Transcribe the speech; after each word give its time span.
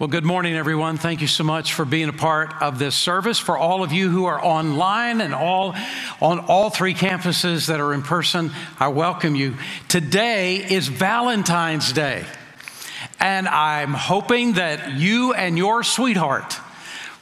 Well, 0.00 0.08
good 0.08 0.24
morning, 0.24 0.54
everyone. 0.54 0.96
Thank 0.96 1.20
you 1.20 1.26
so 1.26 1.44
much 1.44 1.74
for 1.74 1.84
being 1.84 2.08
a 2.08 2.14
part 2.14 2.54
of 2.62 2.78
this 2.78 2.94
service. 2.94 3.38
For 3.38 3.58
all 3.58 3.82
of 3.82 3.92
you 3.92 4.08
who 4.08 4.24
are 4.24 4.42
online 4.42 5.20
and 5.20 5.34
all 5.34 5.74
on 6.22 6.38
all 6.38 6.70
three 6.70 6.94
campuses 6.94 7.66
that 7.66 7.80
are 7.80 7.92
in 7.92 8.00
person, 8.00 8.50
I 8.78 8.88
welcome 8.88 9.34
you. 9.34 9.56
Today 9.88 10.56
is 10.56 10.88
Valentine's 10.88 11.92
Day, 11.92 12.24
and 13.20 13.46
I'm 13.46 13.92
hoping 13.92 14.54
that 14.54 14.94
you 14.94 15.34
and 15.34 15.58
your 15.58 15.82
sweetheart 15.82 16.56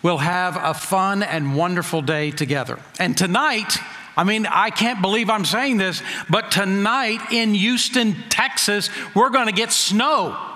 will 0.01 0.19
have 0.19 0.57
a 0.57 0.73
fun 0.73 1.25
and 1.25 1.57
wonderful 1.57 2.01
day 2.01 2.31
together. 2.31 2.79
And 3.01 3.19
tonight, 3.19 3.77
I 4.17 4.23
mean, 4.23 4.47
I 4.47 4.71
can't 4.71 5.03
believe 5.03 5.31
I'm 5.31 5.45
saying 5.45 5.79
this, 5.79 6.01
but 6.31 6.53
tonight 6.53 7.33
in 7.33 7.55
Houston, 7.55 8.15
Texas, 8.29 8.89
we're 9.17 9.31
going 9.31 9.47
to 9.47 9.53
get 9.53 9.73
snow. 9.73 10.48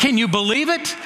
Can 0.00 0.16
you 0.16 0.28
believe 0.28 0.70
it? 0.70 0.96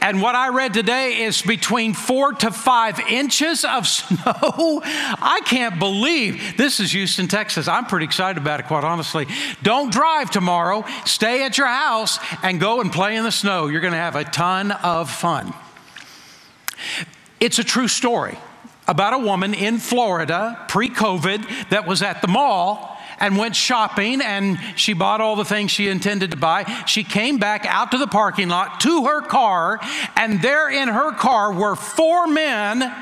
And 0.00 0.22
what 0.22 0.34
I 0.34 0.48
read 0.48 0.72
today 0.72 1.20
is 1.20 1.42
between 1.42 1.92
four 1.92 2.32
to 2.32 2.50
five 2.50 2.98
inches 2.98 3.62
of 3.62 3.86
snow. 3.86 4.80
I 4.84 5.42
can't 5.44 5.78
believe 5.78 6.56
this 6.56 6.80
is 6.80 6.92
Houston, 6.92 7.28
Texas. 7.28 7.68
I'm 7.68 7.84
pretty 7.84 8.06
excited 8.06 8.40
about 8.40 8.60
it, 8.60 8.66
quite 8.66 8.84
honestly. 8.84 9.26
Don't 9.62 9.92
drive 9.92 10.30
tomorrow. 10.30 10.86
Stay 11.04 11.44
at 11.44 11.58
your 11.58 11.66
house 11.66 12.18
and 12.42 12.58
go 12.58 12.80
and 12.80 12.90
play 12.90 13.16
in 13.16 13.24
the 13.24 13.30
snow. 13.30 13.66
You're 13.66 13.82
going 13.82 13.92
to 13.92 13.98
have 13.98 14.16
a 14.16 14.24
ton 14.24 14.72
of 14.72 15.10
fun. 15.10 15.52
It's 17.40 17.58
a 17.58 17.64
true 17.64 17.86
story 17.86 18.38
about 18.86 19.12
a 19.12 19.18
woman 19.18 19.52
in 19.52 19.76
Florida 19.76 20.64
pre 20.68 20.88
COVID 20.88 21.68
that 21.68 21.86
was 21.86 22.00
at 22.00 22.22
the 22.22 22.28
mall 22.28 22.97
and 23.20 23.36
went 23.36 23.56
shopping 23.56 24.20
and 24.20 24.58
she 24.76 24.92
bought 24.92 25.20
all 25.20 25.36
the 25.36 25.44
things 25.44 25.70
she 25.70 25.88
intended 25.88 26.30
to 26.30 26.36
buy. 26.36 26.64
She 26.86 27.04
came 27.04 27.38
back 27.38 27.66
out 27.66 27.90
to 27.92 27.98
the 27.98 28.06
parking 28.06 28.48
lot 28.48 28.80
to 28.80 29.04
her 29.06 29.20
car, 29.20 29.80
and 30.16 30.40
there 30.42 30.68
in 30.70 30.88
her 30.88 31.12
car 31.12 31.52
were 31.52 31.74
four 31.74 32.26
men 32.26 32.92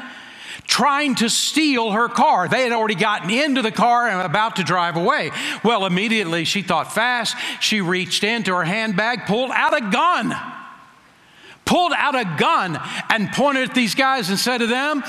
trying 0.66 1.14
to 1.16 1.30
steal 1.30 1.92
her 1.92 2.08
car. 2.08 2.48
They 2.48 2.62
had 2.62 2.72
already 2.72 2.96
gotten 2.96 3.30
into 3.30 3.62
the 3.62 3.70
car 3.70 4.08
and 4.08 4.20
about 4.20 4.56
to 4.56 4.64
drive 4.64 4.96
away. 4.96 5.30
Well, 5.62 5.86
immediately 5.86 6.44
she 6.44 6.62
thought 6.62 6.92
fast. 6.92 7.36
She 7.60 7.80
reached 7.80 8.24
into 8.24 8.54
her 8.54 8.64
handbag, 8.64 9.26
pulled 9.26 9.50
out 9.52 9.76
a 9.76 9.90
gun. 9.90 10.34
Pulled 11.64 11.92
out 11.96 12.14
a 12.14 12.36
gun 12.38 12.78
and 13.10 13.30
pointed 13.32 13.70
at 13.70 13.74
these 13.74 13.94
guys 13.96 14.28
and 14.28 14.38
said 14.38 14.58
to 14.58 14.66
them, 14.66 15.02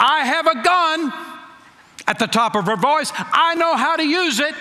I 0.00 0.24
have 0.24 0.46
a 0.46 0.62
gun 0.62 1.12
at 2.08 2.18
the 2.18 2.26
top 2.26 2.56
of 2.56 2.64
her 2.64 2.76
voice, 2.76 3.12
I 3.14 3.54
know 3.54 3.76
how 3.76 3.96
to 3.96 4.02
use 4.02 4.40
it. 4.40 4.54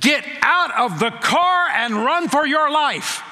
Get 0.00 0.24
out 0.40 0.74
of 0.78 0.98
the 0.98 1.10
car 1.10 1.68
and 1.68 1.94
run 1.94 2.28
for 2.28 2.46
your 2.46 2.70
life. 2.70 3.22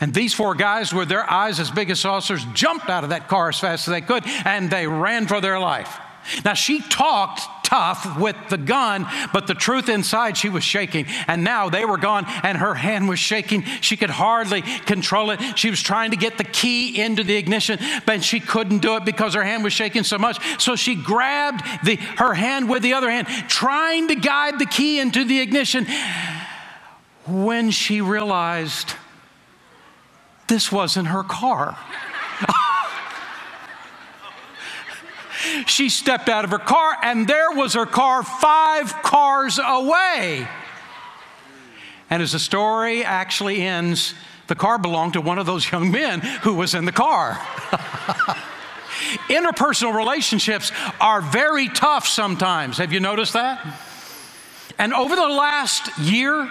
And 0.00 0.14
these 0.14 0.32
four 0.32 0.54
guys, 0.54 0.94
with 0.94 1.08
their 1.08 1.28
eyes 1.28 1.60
as 1.60 1.70
big 1.70 1.90
as 1.90 2.00
saucers, 2.00 2.44
jumped 2.54 2.88
out 2.88 3.04
of 3.04 3.10
that 3.10 3.28
car 3.28 3.50
as 3.50 3.60
fast 3.60 3.86
as 3.86 3.92
they 3.92 4.00
could 4.00 4.24
and 4.46 4.70
they 4.70 4.86
ran 4.86 5.26
for 5.26 5.40
their 5.40 5.60
life. 5.60 5.98
Now, 6.44 6.54
she 6.54 6.80
talked 6.80 7.57
tough 7.68 8.18
with 8.18 8.36
the 8.48 8.56
gun, 8.56 9.06
but 9.30 9.46
the 9.46 9.54
truth 9.54 9.90
inside, 9.90 10.38
she 10.38 10.48
was 10.48 10.64
shaking. 10.64 11.04
And 11.26 11.44
now 11.44 11.68
they 11.68 11.84
were 11.84 11.98
gone, 11.98 12.24
and 12.42 12.56
her 12.56 12.72
hand 12.72 13.10
was 13.10 13.18
shaking. 13.18 13.62
She 13.82 13.94
could 13.94 14.08
hardly 14.08 14.62
control 14.62 15.30
it. 15.30 15.58
She 15.58 15.68
was 15.68 15.82
trying 15.82 16.12
to 16.12 16.16
get 16.16 16.38
the 16.38 16.44
key 16.44 16.98
into 16.98 17.22
the 17.22 17.36
ignition, 17.36 17.78
but 18.06 18.24
she 18.24 18.40
couldn't 18.40 18.78
do 18.78 18.96
it 18.96 19.04
because 19.04 19.34
her 19.34 19.44
hand 19.44 19.64
was 19.64 19.74
shaking 19.74 20.02
so 20.02 20.16
much. 20.16 20.38
So 20.58 20.76
she 20.76 20.94
grabbed 20.94 21.62
the, 21.84 21.96
her 21.96 22.32
hand 22.32 22.70
with 22.70 22.82
the 22.82 22.94
other 22.94 23.10
hand, 23.10 23.26
trying 23.48 24.08
to 24.08 24.14
guide 24.14 24.58
the 24.58 24.66
key 24.66 24.98
into 24.98 25.24
the 25.24 25.40
ignition. 25.40 25.86
When 27.26 27.70
she 27.70 28.00
realized 28.00 28.94
this 30.46 30.72
wasn't 30.72 31.08
her 31.08 31.22
car. 31.22 31.76
She 35.66 35.88
stepped 35.88 36.28
out 36.28 36.44
of 36.44 36.50
her 36.50 36.58
car, 36.58 36.96
and 37.02 37.26
there 37.26 37.50
was 37.52 37.74
her 37.74 37.86
car 37.86 38.22
five 38.22 38.92
cars 39.02 39.58
away. 39.62 40.46
And 42.10 42.22
as 42.22 42.32
the 42.32 42.38
story 42.38 43.04
actually 43.04 43.62
ends, 43.62 44.14
the 44.46 44.54
car 44.54 44.78
belonged 44.78 45.12
to 45.12 45.20
one 45.20 45.38
of 45.38 45.46
those 45.46 45.70
young 45.70 45.90
men 45.90 46.20
who 46.20 46.54
was 46.54 46.74
in 46.74 46.84
the 46.84 46.92
car. 46.92 47.34
Interpersonal 49.28 49.94
relationships 49.94 50.72
are 51.00 51.20
very 51.20 51.68
tough 51.68 52.06
sometimes. 52.06 52.78
Have 52.78 52.92
you 52.92 53.00
noticed 53.00 53.34
that? 53.34 53.64
And 54.78 54.94
over 54.94 55.14
the 55.16 55.28
last 55.28 55.98
year, 55.98 56.48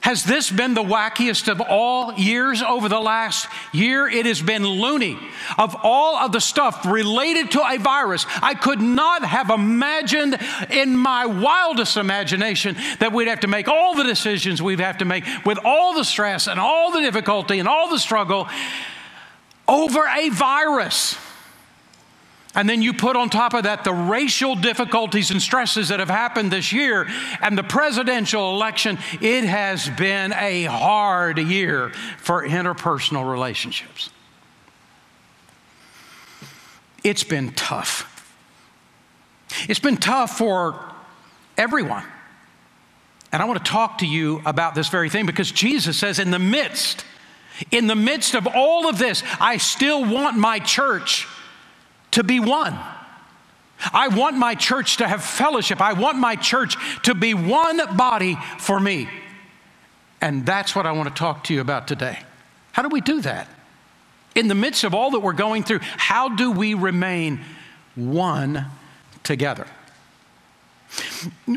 has 0.00 0.24
this 0.24 0.50
been 0.50 0.72
the 0.72 0.82
wackiest 0.82 1.48
of 1.48 1.60
all 1.60 2.14
years 2.14 2.62
over 2.62 2.88
the 2.88 2.98
last 2.98 3.46
year? 3.72 4.08
It 4.08 4.24
has 4.24 4.40
been 4.40 4.64
loony. 4.64 5.18
Of 5.58 5.76
all 5.82 6.16
of 6.16 6.32
the 6.32 6.40
stuff 6.40 6.86
related 6.86 7.50
to 7.52 7.62
a 7.62 7.76
virus, 7.76 8.24
I 8.40 8.54
could 8.54 8.80
not 8.80 9.24
have 9.24 9.50
imagined 9.50 10.38
in 10.70 10.96
my 10.96 11.26
wildest 11.26 11.98
imagination 11.98 12.76
that 12.98 13.12
we'd 13.12 13.28
have 13.28 13.40
to 13.40 13.48
make 13.48 13.68
all 13.68 13.94
the 13.94 14.04
decisions 14.04 14.62
we'd 14.62 14.80
have 14.80 14.98
to 14.98 15.04
make 15.04 15.24
with 15.44 15.58
all 15.64 15.94
the 15.94 16.04
stress 16.04 16.48
and 16.48 16.58
all 16.58 16.90
the 16.90 17.00
difficulty 17.00 17.58
and 17.58 17.68
all 17.68 17.90
the 17.90 17.98
struggle 17.98 18.48
over 19.68 20.06
a 20.06 20.30
virus. 20.30 21.16
And 22.54 22.68
then 22.68 22.82
you 22.82 22.92
put 22.92 23.14
on 23.14 23.30
top 23.30 23.54
of 23.54 23.62
that 23.62 23.84
the 23.84 23.92
racial 23.92 24.56
difficulties 24.56 25.30
and 25.30 25.40
stresses 25.40 25.88
that 25.88 26.00
have 26.00 26.10
happened 26.10 26.50
this 26.50 26.72
year 26.72 27.06
and 27.40 27.56
the 27.56 27.62
presidential 27.62 28.54
election. 28.54 28.98
It 29.20 29.44
has 29.44 29.88
been 29.90 30.32
a 30.32 30.64
hard 30.64 31.38
year 31.38 31.90
for 32.18 32.46
interpersonal 32.46 33.30
relationships. 33.30 34.10
It's 37.04 37.24
been 37.24 37.52
tough. 37.52 38.06
It's 39.68 39.80
been 39.80 39.96
tough 39.96 40.36
for 40.36 40.92
everyone. 41.56 42.04
And 43.32 43.40
I 43.40 43.44
want 43.44 43.64
to 43.64 43.70
talk 43.70 43.98
to 43.98 44.06
you 44.06 44.42
about 44.44 44.74
this 44.74 44.88
very 44.88 45.08
thing 45.08 45.24
because 45.24 45.52
Jesus 45.52 45.96
says, 45.96 46.18
in 46.18 46.32
the 46.32 46.38
midst, 46.40 47.04
in 47.70 47.86
the 47.86 47.94
midst 47.94 48.34
of 48.34 48.48
all 48.48 48.88
of 48.88 48.98
this, 48.98 49.22
I 49.38 49.58
still 49.58 50.04
want 50.04 50.36
my 50.36 50.58
church 50.58 51.28
to 52.12 52.24
be 52.24 52.40
one. 52.40 52.78
I 53.92 54.08
want 54.08 54.36
my 54.36 54.54
church 54.54 54.98
to 54.98 55.08
have 55.08 55.24
fellowship. 55.24 55.80
I 55.80 55.94
want 55.94 56.18
my 56.18 56.36
church 56.36 56.76
to 57.04 57.14
be 57.14 57.34
one 57.34 57.96
body 57.96 58.36
for 58.58 58.78
me. 58.78 59.08
And 60.20 60.44
that's 60.44 60.76
what 60.76 60.86
I 60.86 60.92
want 60.92 61.08
to 61.08 61.14
talk 61.14 61.44
to 61.44 61.54
you 61.54 61.60
about 61.60 61.88
today. 61.88 62.18
How 62.72 62.82
do 62.82 62.88
we 62.88 63.00
do 63.00 63.22
that? 63.22 63.48
In 64.34 64.48
the 64.48 64.54
midst 64.54 64.84
of 64.84 64.94
all 64.94 65.12
that 65.12 65.20
we're 65.20 65.32
going 65.32 65.64
through, 65.64 65.80
how 65.80 66.28
do 66.28 66.50
we 66.50 66.74
remain 66.74 67.40
one 67.94 68.66
together? 69.22 69.66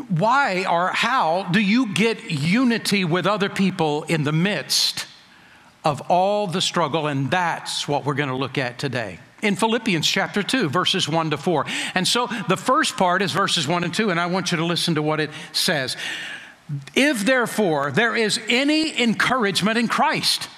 Why 0.10 0.66
or 0.70 0.90
how 0.90 1.44
do 1.52 1.60
you 1.60 1.94
get 1.94 2.32
unity 2.32 3.04
with 3.04 3.26
other 3.26 3.50
people 3.50 4.04
in 4.04 4.24
the 4.24 4.32
midst 4.32 5.08
of 5.84 6.02
all 6.10 6.48
the 6.48 6.62
struggle? 6.62 7.08
And 7.08 7.30
that's 7.30 7.88
what 7.88 8.06
we're 8.06 8.14
going 8.14 8.30
to 8.30 8.36
look 8.36 8.58
at 8.58 8.80
today 8.80 9.20
in 9.44 9.56
Philippians 9.56 10.08
chapter 10.08 10.42
2, 10.42 10.70
verses 10.70 11.08
1 11.08 11.32
to 11.32 11.38
4. 11.38 11.66
And 11.96 12.08
so 12.08 12.28
the 12.48 12.58
first 12.58 12.98
part 12.98 13.22
is 13.22 13.32
verses 13.32 13.68
1 13.68 13.84
and 13.84 13.94
2, 13.94 14.10
and 14.10 14.20
I 14.20 14.26
want 14.28 14.52
you 14.52 14.58
to 14.58 14.66
listen 14.66 14.96
to 14.96 15.02
what 15.02 15.20
it 15.20 15.30
says. 15.52 15.98
If 16.96 17.26
therefore 17.26 17.92
there 17.92 18.16
is 18.16 18.40
any 18.48 19.02
encouragement 19.02 19.78
in 19.78 19.88
Christ, 19.88 20.50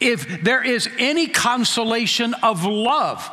if 0.00 0.42
there 0.42 0.62
is 0.62 0.88
any 0.98 1.28
consolation 1.28 2.34
of 2.34 2.64
love, 2.64 3.30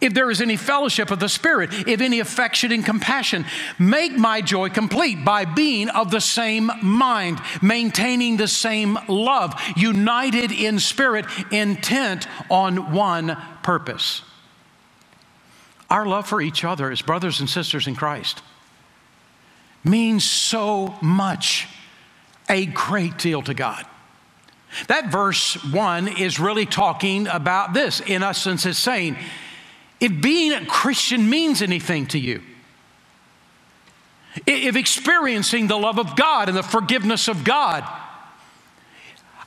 if 0.00 0.12
there 0.12 0.30
is 0.30 0.40
any 0.40 0.56
fellowship 0.56 1.10
of 1.10 1.20
the 1.20 1.28
Spirit, 1.28 1.70
if 1.88 2.00
any 2.00 2.20
affection 2.20 2.70
and 2.72 2.84
compassion, 2.84 3.46
make 3.78 4.12
my 4.12 4.42
joy 4.42 4.68
complete 4.68 5.24
by 5.24 5.44
being 5.44 5.88
of 5.88 6.10
the 6.10 6.20
same 6.20 6.70
mind, 6.82 7.40
maintaining 7.62 8.36
the 8.36 8.48
same 8.48 8.98
love, 9.08 9.54
united 9.74 10.52
in 10.52 10.78
spirit, 10.78 11.24
intent 11.50 12.26
on 12.50 12.92
one 12.92 13.36
purpose. 13.66 14.22
Our 15.90 16.06
love 16.06 16.28
for 16.28 16.40
each 16.40 16.62
other 16.64 16.88
as 16.88 17.02
brothers 17.02 17.40
and 17.40 17.50
sisters 17.50 17.88
in 17.88 17.96
Christ 17.96 18.40
means 19.82 20.22
so 20.22 20.94
much, 21.02 21.66
a 22.48 22.66
great 22.66 23.18
deal 23.18 23.42
to 23.42 23.54
God. 23.54 23.84
That 24.86 25.10
verse 25.10 25.54
one 25.72 26.06
is 26.06 26.38
really 26.38 26.64
talking 26.64 27.26
about 27.26 27.74
this. 27.74 28.00
In 28.00 28.22
essence, 28.22 28.66
it's 28.66 28.78
saying, 28.78 29.16
if 29.98 30.22
being 30.22 30.52
a 30.52 30.64
Christian 30.66 31.28
means 31.28 31.60
anything 31.60 32.06
to 32.08 32.20
you, 32.20 32.42
if 34.46 34.76
experiencing 34.76 35.66
the 35.66 35.78
love 35.78 35.98
of 35.98 36.14
God 36.14 36.48
and 36.48 36.56
the 36.56 36.62
forgiveness 36.62 37.26
of 37.26 37.42
God, 37.42 37.84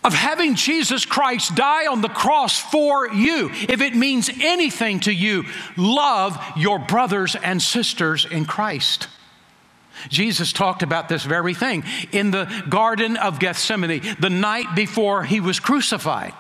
of 0.04 0.14
having 0.14 0.56
Jesus 0.56 1.06
Christ 1.06 1.56
die 1.56 1.88
on 1.88 2.02
the 2.02 2.10
cross 2.10 2.60
for 2.60 3.10
you, 3.14 3.50
if 3.52 3.82
it 3.82 3.96
means 3.96 4.30
anything 4.42 5.02
to 5.02 5.12
you, 5.12 5.44
love 5.76 6.42
your 6.56 6.80
brothers 6.80 7.36
and 7.36 7.62
sisters 7.62 8.26
in 8.26 8.46
Christ. 8.46 9.08
Jesus 10.08 10.54
talked 10.54 10.84
about 10.84 11.10
this 11.10 11.24
very 11.24 11.54
thing 11.54 11.84
in 12.14 12.32
the 12.32 12.46
Garden 12.70 13.18
of 13.18 13.40
Gethsemane, 13.40 14.02
the 14.20 14.30
night 14.30 14.74
before 14.74 15.24
he 15.24 15.42
was 15.42 15.60
crucified. 15.60 16.34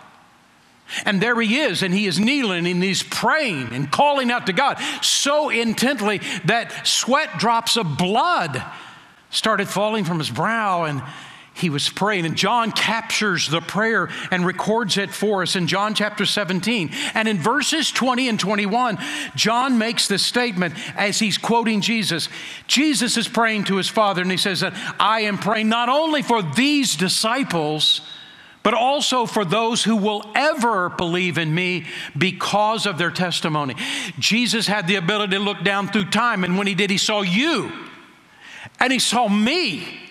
And 1.05 1.21
there 1.21 1.39
he 1.39 1.59
is, 1.59 1.83
and 1.83 1.93
he 1.93 2.07
is 2.07 2.19
kneeling 2.19 2.65
and 2.65 2.81
he's 2.81 3.03
praying 3.03 3.73
and 3.73 3.91
calling 3.91 4.31
out 4.31 4.47
to 4.47 4.53
God 4.53 4.79
so 5.01 5.49
intently 5.49 6.19
that 6.45 6.87
sweat 6.87 7.37
drops 7.37 7.77
of 7.77 7.97
blood 7.97 8.63
started 9.29 9.67
falling 9.67 10.03
from 10.03 10.17
his 10.17 10.29
brow. 10.29 10.85
And 10.85 11.03
he 11.59 11.69
was 11.69 11.89
praying. 11.89 12.25
And 12.25 12.35
John 12.35 12.71
captures 12.71 13.47
the 13.47 13.61
prayer 13.61 14.09
and 14.31 14.45
records 14.45 14.97
it 14.97 15.11
for 15.11 15.41
us 15.41 15.55
in 15.55 15.67
John 15.67 15.93
chapter 15.93 16.25
17. 16.25 16.91
And 17.13 17.27
in 17.27 17.37
verses 17.37 17.91
20 17.91 18.29
and 18.29 18.39
21, 18.39 18.97
John 19.35 19.77
makes 19.77 20.07
this 20.07 20.25
statement 20.25 20.75
as 20.95 21.19
he's 21.19 21.37
quoting 21.37 21.81
Jesus. 21.81 22.29
Jesus 22.67 23.17
is 23.17 23.27
praying 23.27 23.65
to 23.65 23.75
his 23.75 23.89
Father, 23.89 24.21
and 24.21 24.31
he 24.31 24.37
says 24.37 24.61
that 24.61 24.73
I 24.99 25.21
am 25.21 25.37
praying 25.37 25.69
not 25.69 25.89
only 25.89 26.21
for 26.21 26.41
these 26.41 26.95
disciples, 26.95 28.01
but 28.63 28.73
also 28.73 29.25
for 29.25 29.45
those 29.45 29.83
who 29.83 29.95
will 29.95 30.29
ever 30.35 30.89
believe 30.89 31.37
in 31.37 31.53
me 31.53 31.85
because 32.17 32.85
of 32.85 32.97
their 32.97 33.11
testimony. 33.11 33.75
Jesus 34.19 34.67
had 34.67 34.87
the 34.87 34.95
ability 34.95 35.35
to 35.37 35.39
look 35.39 35.63
down 35.63 35.87
through 35.87 36.09
time, 36.09 36.43
and 36.43 36.57
when 36.57 36.67
he 36.67 36.75
did, 36.75 36.89
he 36.89 36.97
saw 36.97 37.21
you 37.21 37.71
and 38.79 38.91
he 38.91 38.99
saw 38.99 39.27
me. 39.27 40.08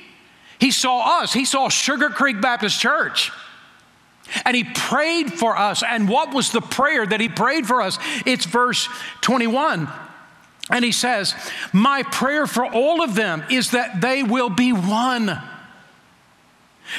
He 0.60 0.70
saw 0.70 1.20
us, 1.20 1.32
he 1.32 1.44
saw 1.44 1.69
Sugar 1.69 2.10
Creek 2.10 2.40
Baptist 2.40 2.81
Church. 2.81 3.31
And 4.44 4.55
he 4.55 4.64
prayed 4.64 5.32
for 5.32 5.56
us. 5.56 5.82
And 5.82 6.08
what 6.08 6.34
was 6.34 6.52
the 6.52 6.60
prayer 6.60 7.06
that 7.06 7.20
he 7.20 7.31
prayed 7.31 7.66
for 7.66 7.81
us? 7.81 7.99
It's 8.26 8.44
verse 8.44 8.88
21. 9.22 9.88
And 10.70 10.84
he 10.84 10.93
says, 10.93 11.34
My 11.72 12.02
prayer 12.02 12.46
for 12.46 12.66
all 12.66 13.02
of 13.02 13.14
them 13.14 13.43
is 13.50 13.70
that 13.70 14.00
they 14.00 14.22
will 14.22 14.50
be 14.50 14.72
one. 14.72 15.40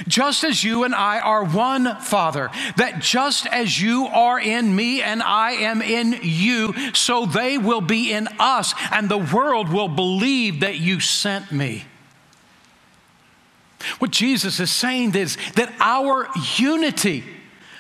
Just 0.08 0.44
as 0.44 0.64
you 0.64 0.84
and 0.84 0.94
I 0.94 1.20
are 1.20 1.44
one, 1.44 1.96
Father, 2.00 2.52
that 2.78 3.00
just 3.00 3.48
as 3.48 3.82
you 3.82 4.06
are 4.06 4.40
in 4.40 4.76
me 4.76 5.02
and 5.02 5.22
I 5.22 5.52
am 5.52 5.82
in 5.82 6.20
you, 6.22 6.74
so 6.94 7.26
they 7.26 7.58
will 7.58 7.82
be 7.82 8.12
in 8.12 8.28
us, 8.40 8.74
and 8.92 9.10
the 9.10 9.18
world 9.18 9.70
will 9.70 9.88
believe 9.88 10.60
that 10.60 10.78
you 10.78 11.00
sent 11.00 11.52
me. 11.52 11.86
What 14.00 14.12
Jesus 14.12 14.60
is 14.60 14.72
saying 14.72 15.16
is 15.16 15.38
that 15.56 15.74
our 15.80 16.28
unity, 16.58 17.24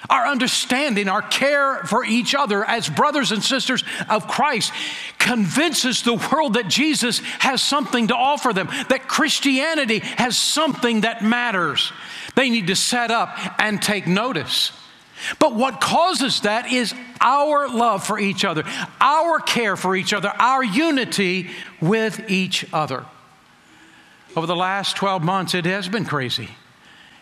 our 0.09 0.25
understanding, 0.25 1.07
our 1.07 1.21
care 1.21 1.83
for 1.83 2.05
each 2.05 2.33
other 2.33 2.63
as 2.63 2.89
brothers 2.89 3.31
and 3.31 3.43
sisters 3.43 3.83
of 4.09 4.27
Christ 4.27 4.71
convinces 5.17 6.01
the 6.01 6.15
world 6.31 6.53
that 6.53 6.67
Jesus 6.67 7.19
has 7.39 7.61
something 7.61 8.07
to 8.07 8.15
offer 8.15 8.53
them, 8.53 8.67
that 8.89 9.07
Christianity 9.07 9.99
has 9.99 10.37
something 10.37 11.01
that 11.01 11.23
matters. 11.23 11.91
They 12.35 12.49
need 12.49 12.67
to 12.67 12.75
set 12.75 13.11
up 13.11 13.37
and 13.59 13.81
take 13.81 14.07
notice. 14.07 14.71
But 15.37 15.53
what 15.53 15.81
causes 15.81 16.41
that 16.41 16.71
is 16.71 16.93
our 17.19 17.67
love 17.67 18.05
for 18.05 18.17
each 18.17 18.45
other, 18.45 18.63
our 19.01 19.39
care 19.39 19.75
for 19.75 19.95
each 19.95 20.13
other, 20.13 20.29
our 20.29 20.63
unity 20.63 21.49
with 21.81 22.29
each 22.29 22.65
other. 22.73 23.05
Over 24.35 24.47
the 24.47 24.55
last 24.55 24.95
12 24.95 25.23
months, 25.23 25.53
it 25.53 25.65
has 25.65 25.87
been 25.87 26.05
crazy. 26.05 26.49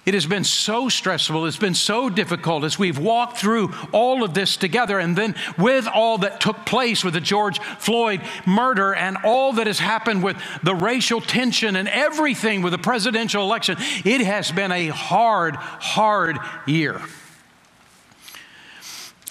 It 0.08 0.14
has 0.14 0.26
been 0.26 0.46
so 0.46 0.88
stressful. 0.88 1.46
It's 1.46 1.58
been 1.58 1.74
so 1.74 2.10
difficult 2.10 2.64
as 2.64 2.80
we've 2.80 2.98
walked 2.98 3.38
through 3.38 3.74
all 3.92 4.24
of 4.24 4.34
this 4.34 4.56
together. 4.56 5.00
And 5.00 5.18
then, 5.18 5.36
with 5.58 5.86
all 5.86 6.20
that 6.20 6.40
took 6.40 6.66
place 6.66 7.04
with 7.04 7.14
the 7.14 7.20
George 7.20 7.60
Floyd 7.60 8.22
murder 8.46 8.96
and 8.96 9.18
all 9.26 9.52
that 9.54 9.68
has 9.68 9.80
happened 9.80 10.24
with 10.24 10.38
the 10.64 10.74
racial 10.74 11.20
tension 11.20 11.76
and 11.76 11.90
everything 11.90 12.62
with 12.62 12.72
the 12.72 12.78
presidential 12.78 13.44
election, 13.44 13.76
it 14.06 14.22
has 14.22 14.50
been 14.50 14.72
a 14.72 14.88
hard, 14.88 15.58
hard 15.58 16.38
year. 16.66 17.02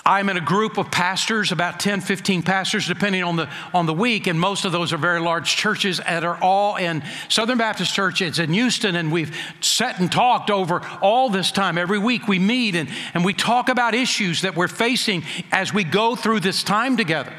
I'm 0.06 0.28
in 0.28 0.36
a 0.36 0.40
group 0.40 0.78
of 0.78 0.88
pastors, 0.92 1.50
about 1.50 1.80
10, 1.80 2.00
15 2.00 2.44
pastors, 2.44 2.86
depending 2.86 3.24
on 3.24 3.34
the, 3.34 3.50
on 3.74 3.86
the 3.86 3.92
week, 3.92 4.28
and 4.28 4.38
most 4.38 4.64
of 4.64 4.70
those 4.70 4.92
are 4.92 4.98
very 4.98 5.18
large 5.18 5.56
churches 5.56 5.98
that 5.98 6.22
are 6.22 6.40
all 6.40 6.76
in 6.76 7.02
Southern 7.28 7.58
Baptist 7.58 7.92
Church. 7.92 8.22
It's 8.22 8.38
in 8.38 8.52
Houston, 8.52 8.94
and 8.94 9.10
we've 9.10 9.36
sat 9.60 9.98
and 9.98 10.10
talked 10.10 10.48
over 10.48 10.80
all 11.02 11.28
this 11.28 11.50
time. 11.50 11.76
Every 11.76 11.98
week 11.98 12.28
we 12.28 12.38
meet 12.38 12.76
and, 12.76 12.88
and 13.14 13.24
we 13.24 13.34
talk 13.34 13.68
about 13.68 13.96
issues 13.96 14.42
that 14.42 14.54
we're 14.54 14.68
facing 14.68 15.24
as 15.50 15.74
we 15.74 15.82
go 15.82 16.14
through 16.14 16.38
this 16.38 16.62
time 16.62 16.96
together. 16.96 17.32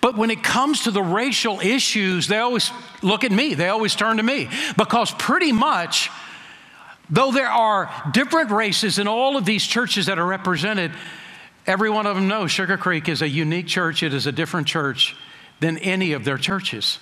But 0.00 0.16
when 0.16 0.32
it 0.32 0.42
comes 0.42 0.82
to 0.82 0.90
the 0.90 1.04
racial 1.04 1.60
issues, 1.60 2.26
they 2.26 2.38
always 2.38 2.72
look 3.00 3.22
at 3.22 3.30
me, 3.30 3.54
they 3.54 3.68
always 3.68 3.94
turn 3.94 4.16
to 4.16 4.24
me, 4.24 4.48
because 4.76 5.12
pretty 5.12 5.52
much, 5.52 6.10
though 7.08 7.30
there 7.30 7.48
are 7.48 7.88
different 8.10 8.50
races 8.50 8.98
in 8.98 9.06
all 9.06 9.36
of 9.36 9.44
these 9.44 9.64
churches 9.64 10.06
that 10.06 10.18
are 10.18 10.26
represented, 10.26 10.90
Every 11.68 11.90
one 11.90 12.06
of 12.06 12.16
them 12.16 12.28
knows 12.28 12.50
Sugar 12.50 12.78
Creek 12.78 13.10
is 13.10 13.20
a 13.20 13.28
unique 13.28 13.66
church, 13.66 14.02
it 14.02 14.14
is 14.14 14.26
a 14.26 14.32
different 14.32 14.66
church 14.66 15.14
than 15.60 15.76
any 15.78 16.14
of 16.14 16.24
their 16.24 16.38
churches. 16.38 16.98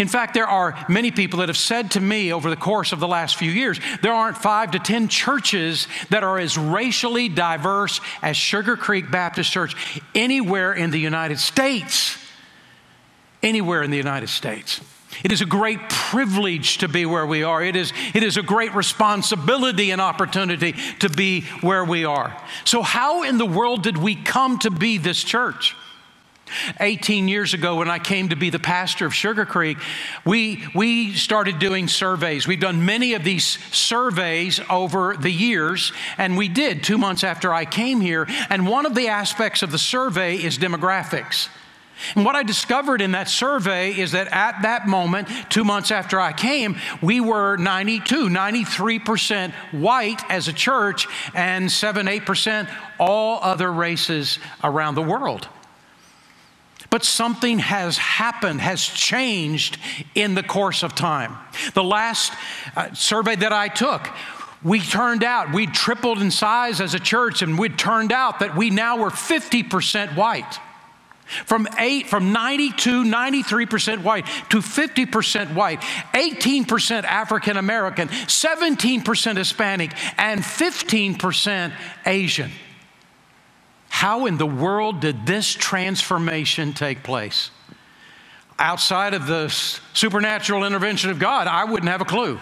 In 0.00 0.08
fact, 0.08 0.34
there 0.34 0.48
are 0.48 0.84
many 0.88 1.12
people 1.12 1.38
that 1.38 1.48
have 1.48 1.56
said 1.56 1.92
to 1.92 2.00
me 2.00 2.32
over 2.32 2.50
the 2.50 2.56
course 2.56 2.92
of 2.92 2.98
the 2.98 3.06
last 3.06 3.36
few 3.36 3.50
years, 3.50 3.80
there 4.02 4.12
aren't 4.12 4.36
five 4.36 4.72
to 4.72 4.80
10 4.80 5.06
churches 5.06 5.86
that 6.10 6.24
are 6.24 6.38
as 6.38 6.58
racially 6.58 7.28
diverse 7.28 8.00
as 8.20 8.36
Sugar 8.36 8.76
Creek 8.76 9.12
Baptist 9.12 9.52
Church 9.52 9.76
anywhere 10.14 10.72
in 10.72 10.90
the 10.90 10.98
United 10.98 11.38
States. 11.38 12.18
Anywhere 13.44 13.82
in 13.82 13.92
the 13.92 13.96
United 13.96 14.28
States. 14.28 14.80
It 15.22 15.32
is 15.32 15.40
a 15.40 15.46
great 15.46 15.88
privilege 15.88 16.78
to 16.78 16.88
be 16.88 17.06
where 17.06 17.26
we 17.26 17.42
are. 17.42 17.62
It 17.62 17.76
is, 17.76 17.92
it 18.14 18.22
is 18.22 18.36
a 18.36 18.42
great 18.42 18.74
responsibility 18.74 19.90
and 19.90 20.00
opportunity 20.00 20.74
to 21.00 21.08
be 21.08 21.42
where 21.60 21.84
we 21.84 22.04
are. 22.04 22.36
So, 22.64 22.82
how 22.82 23.22
in 23.22 23.38
the 23.38 23.46
world 23.46 23.82
did 23.82 23.96
we 23.96 24.14
come 24.14 24.58
to 24.60 24.70
be 24.70 24.98
this 24.98 25.22
church? 25.22 25.76
18 26.80 27.28
years 27.28 27.54
ago, 27.54 27.76
when 27.76 27.90
I 27.90 27.98
came 27.98 28.30
to 28.30 28.36
be 28.36 28.50
the 28.50 28.58
pastor 28.58 29.06
of 29.06 29.14
Sugar 29.14 29.46
Creek, 29.46 29.78
we, 30.24 30.64
we 30.74 31.14
started 31.14 31.58
doing 31.58 31.88
surveys. 31.88 32.46
We've 32.46 32.60
done 32.60 32.84
many 32.84 33.14
of 33.14 33.24
these 33.24 33.44
surveys 33.72 34.60
over 34.68 35.16
the 35.16 35.30
years, 35.30 35.92
and 36.18 36.36
we 36.36 36.48
did 36.48 36.82
two 36.82 36.98
months 36.98 37.24
after 37.24 37.54
I 37.54 37.64
came 37.64 38.00
here. 38.00 38.26
And 38.48 38.66
one 38.66 38.86
of 38.86 38.94
the 38.94 39.08
aspects 39.08 39.62
of 39.62 39.70
the 39.70 39.78
survey 39.78 40.36
is 40.36 40.58
demographics. 40.58 41.48
And 42.14 42.24
what 42.24 42.36
I 42.36 42.42
discovered 42.42 43.00
in 43.00 43.12
that 43.12 43.28
survey 43.28 43.92
is 43.98 44.12
that 44.12 44.28
at 44.28 44.62
that 44.62 44.86
moment, 44.86 45.28
two 45.48 45.64
months 45.64 45.90
after 45.90 46.20
I 46.20 46.32
came, 46.32 46.76
we 47.02 47.20
were 47.20 47.56
92, 47.56 48.28
93% 48.28 49.52
white 49.72 50.22
as 50.30 50.48
a 50.48 50.52
church, 50.52 51.06
and 51.34 51.70
7, 51.70 52.06
8% 52.06 52.70
all 52.98 53.38
other 53.42 53.72
races 53.72 54.38
around 54.62 54.94
the 54.94 55.02
world. 55.02 55.48
But 56.90 57.04
something 57.04 57.60
has 57.60 57.98
happened, 57.98 58.60
has 58.60 58.84
changed 58.84 59.78
in 60.14 60.34
the 60.34 60.42
course 60.42 60.82
of 60.82 60.94
time. 60.94 61.36
The 61.74 61.84
last 61.84 62.32
uh, 62.74 62.92
survey 62.94 63.36
that 63.36 63.52
I 63.52 63.68
took, 63.68 64.08
we 64.62 64.80
turned 64.80 65.22
out, 65.22 65.54
we 65.54 65.66
tripled 65.66 66.20
in 66.20 66.30
size 66.30 66.80
as 66.80 66.94
a 66.94 67.00
church, 67.00 67.42
and 67.42 67.58
we 67.58 67.68
turned 67.68 68.12
out 68.12 68.40
that 68.40 68.56
we 68.56 68.70
now 68.70 68.98
were 68.98 69.10
50% 69.10 70.16
white. 70.16 70.58
From 71.46 71.68
eight, 71.78 72.08
from 72.08 72.32
92, 72.32 73.04
93% 73.04 74.02
white 74.02 74.26
to 74.50 74.58
50% 74.58 75.54
white, 75.54 75.80
18% 76.12 77.04
African 77.04 77.56
American, 77.56 78.08
17% 78.08 79.36
Hispanic, 79.36 79.92
and 80.18 80.40
15% 80.40 81.72
Asian. 82.06 82.50
How 83.88 84.26
in 84.26 84.38
the 84.38 84.46
world 84.46 85.00
did 85.00 85.26
this 85.26 85.52
transformation 85.52 86.72
take 86.72 87.02
place? 87.02 87.50
Outside 88.58 89.14
of 89.14 89.26
the 89.26 89.48
supernatural 89.94 90.64
intervention 90.64 91.10
of 91.10 91.18
God, 91.18 91.46
I 91.46 91.64
wouldn't 91.64 91.90
have 91.90 92.00
a 92.00 92.04
clue. 92.06 92.38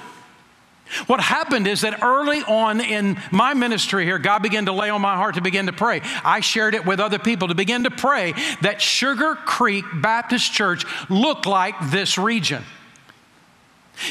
What 1.06 1.20
happened 1.20 1.66
is 1.66 1.82
that 1.82 2.02
early 2.02 2.40
on 2.42 2.80
in 2.80 3.20
my 3.30 3.54
ministry 3.54 4.04
here, 4.04 4.18
God 4.18 4.42
began 4.42 4.66
to 4.66 4.72
lay 4.72 4.90
on 4.90 5.00
my 5.00 5.16
heart 5.16 5.34
to 5.34 5.40
begin 5.40 5.66
to 5.66 5.72
pray. 5.72 6.00
I 6.24 6.40
shared 6.40 6.74
it 6.74 6.86
with 6.86 7.00
other 7.00 7.18
people 7.18 7.48
to 7.48 7.54
begin 7.54 7.84
to 7.84 7.90
pray 7.90 8.34
that 8.62 8.80
Sugar 8.80 9.34
Creek 9.34 9.84
Baptist 9.94 10.52
Church 10.52 10.84
looked 11.10 11.46
like 11.46 11.74
this 11.90 12.16
region. 12.18 12.64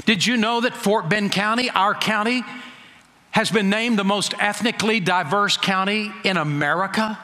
Did 0.06 0.26
you 0.26 0.38
know 0.38 0.62
that 0.62 0.74
Fort 0.74 1.10
Bend 1.10 1.32
County, 1.32 1.70
our 1.70 1.96
county, 1.96 2.44
has 3.32 3.50
been 3.50 3.70
named 3.70 3.98
the 3.98 4.04
most 4.04 4.34
ethnically 4.40 5.00
diverse 5.00 5.58
county 5.58 6.12
in 6.24 6.38
America? 6.38 7.18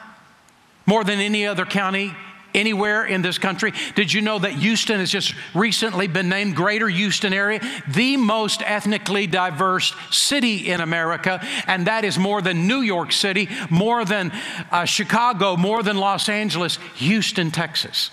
More 0.86 1.04
than 1.04 1.20
any 1.20 1.46
other 1.46 1.64
county 1.64 2.14
anywhere 2.54 3.04
in 3.04 3.22
this 3.22 3.38
country. 3.38 3.72
Did 3.94 4.12
you 4.12 4.20
know 4.20 4.38
that 4.38 4.52
Houston 4.52 5.00
has 5.00 5.10
just 5.10 5.34
recently 5.54 6.06
been 6.06 6.28
named 6.28 6.56
Greater 6.56 6.88
Houston 6.88 7.32
area, 7.32 7.60
the 7.88 8.16
most 8.16 8.62
ethnically 8.62 9.26
diverse 9.26 9.94
city 10.10 10.70
in 10.70 10.80
America? 10.80 11.44
And 11.66 11.86
that 11.86 12.04
is 12.04 12.18
more 12.18 12.40
than 12.40 12.66
New 12.66 12.80
York 12.80 13.12
City, 13.12 13.48
more 13.70 14.04
than 14.04 14.32
uh, 14.70 14.84
Chicago, 14.84 15.56
more 15.56 15.82
than 15.82 15.96
Los 15.96 16.28
Angeles, 16.28 16.78
Houston, 16.96 17.50
Texas. 17.50 18.10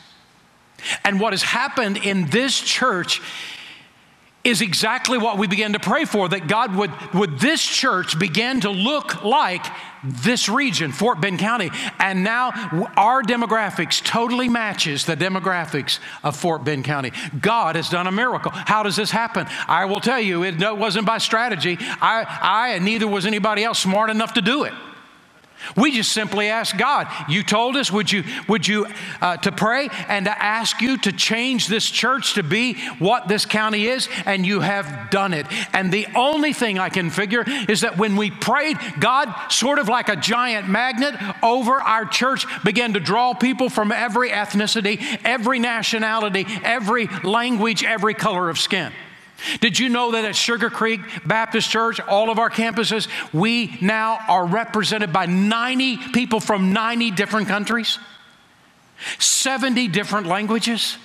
And 1.04 1.20
what 1.20 1.34
has 1.34 1.44
happened 1.44 1.98
in 1.98 2.28
this 2.28 2.60
church 2.60 3.22
is 4.44 4.62
exactly 4.62 5.18
what 5.18 5.38
we 5.38 5.48
began 5.48 5.74
to 5.74 5.80
pray 5.80 6.06
for 6.06 6.30
that 6.30 6.48
God 6.48 6.76
would, 6.76 6.92
would 7.14 7.40
this 7.40 7.62
church 7.62 8.18
begin 8.18 8.62
to 8.62 8.70
look 8.70 9.24
like 9.24 9.66
this 10.04 10.50
region, 10.50 10.92
Fort 10.92 11.22
Bend 11.22 11.38
County. 11.38 11.70
And 12.00 12.24
now 12.24 12.50
our 12.98 13.22
demographics 13.22 14.04
totally 14.04 14.50
matches 14.50 15.06
the 15.06 15.16
demographics 15.16 16.00
of 16.24 16.36
Fort 16.36 16.64
Bend 16.64 16.86
County. 16.86 17.12
God 17.40 17.76
has 17.76 17.88
done 17.90 18.08
a 18.08 18.12
miracle. 18.12 18.52
How 18.52 18.82
does 18.82 18.96
this 18.96 19.12
happen? 19.12 19.46
I 19.68 19.86
will 19.86 20.00
tell 20.00 20.20
you, 20.20 20.44
it 20.44 20.60
wasn't 20.78 21.06
by 21.06 21.20
strategy. 21.20 21.78
I, 21.80 22.26
I 22.42 22.70
and 22.70 22.86
neither 22.86 23.08
was 23.08 23.28
anybody 23.28 23.64
else 23.64 23.80
smart 23.80 24.10
enough 24.10 24.34
to 24.34 24.42
do 24.42 24.64
it. 24.64 24.74
We 25.76 25.92
just 25.92 26.12
simply 26.12 26.50
ask 26.50 26.78
God. 26.78 27.08
You 27.30 27.44
told 27.44 27.76
us, 27.76 27.92
would 27.92 28.12
you, 28.12 28.24
would 28.48 28.68
you, 28.68 28.88
uh, 29.22 29.38
to 29.38 29.52
pray 29.52 29.90
and 30.08 30.26
to 30.26 30.44
ask 30.44 30.82
you 30.82 30.98
to 31.00 31.12
change 31.12 31.68
this 31.68 31.90
church 31.90 32.36
to 32.36 32.44
be 32.44 32.74
what 33.00 33.28
this 33.28 33.46
county 33.46 33.88
is, 33.88 34.10
and 34.26 34.46
you 34.46 34.62
have 34.62 35.10
done 35.10 35.34
it. 35.34 35.46
And 35.74 35.92
the 35.92 36.08
only 36.16 36.54
thing 36.54 36.80
I 36.80 36.90
can 36.90 37.10
figure 37.10 37.44
is 37.68 37.82
that 37.82 37.98
when 37.98 38.16
we 38.16 38.32
prayed, 38.32 38.78
God, 39.00 39.34
sort 39.50 39.80
of 39.80 39.88
like 39.88 40.10
a 40.10 40.16
giant 40.16 40.68
magnet 40.68 41.16
over 41.44 41.74
our 41.74 42.06
church, 42.06 42.46
began 42.64 42.94
to 42.94 43.00
draw 43.00 43.34
people 43.34 43.70
from 43.70 43.92
every 43.92 44.30
ethnicity, 44.30 45.20
every 45.24 45.60
nationality, 45.60 46.46
every 46.64 47.08
language, 47.24 47.84
every 47.84 48.14
color 48.14 48.50
of 48.50 48.58
skin. 48.58 48.92
Did 49.60 49.80
you 49.80 49.90
know 49.90 50.12
that 50.12 50.26
at 50.26 50.36
Sugar 50.36 50.70
Creek 50.70 51.02
Baptist 51.26 51.70
Church, 51.70 52.00
all 52.00 52.30
of 52.30 52.40
our 52.40 52.50
campuses, 52.50 53.08
we 53.34 53.78
now 53.82 54.20
are 54.28 54.46
represented 54.46 55.12
by 55.12 55.26
90 55.26 55.98
people 56.14 56.40
from 56.40 56.74
90 56.74 57.12
different 57.12 57.48
countries, 57.48 58.00
70 59.20 59.88
different 59.88 60.28
languages? 60.28 60.98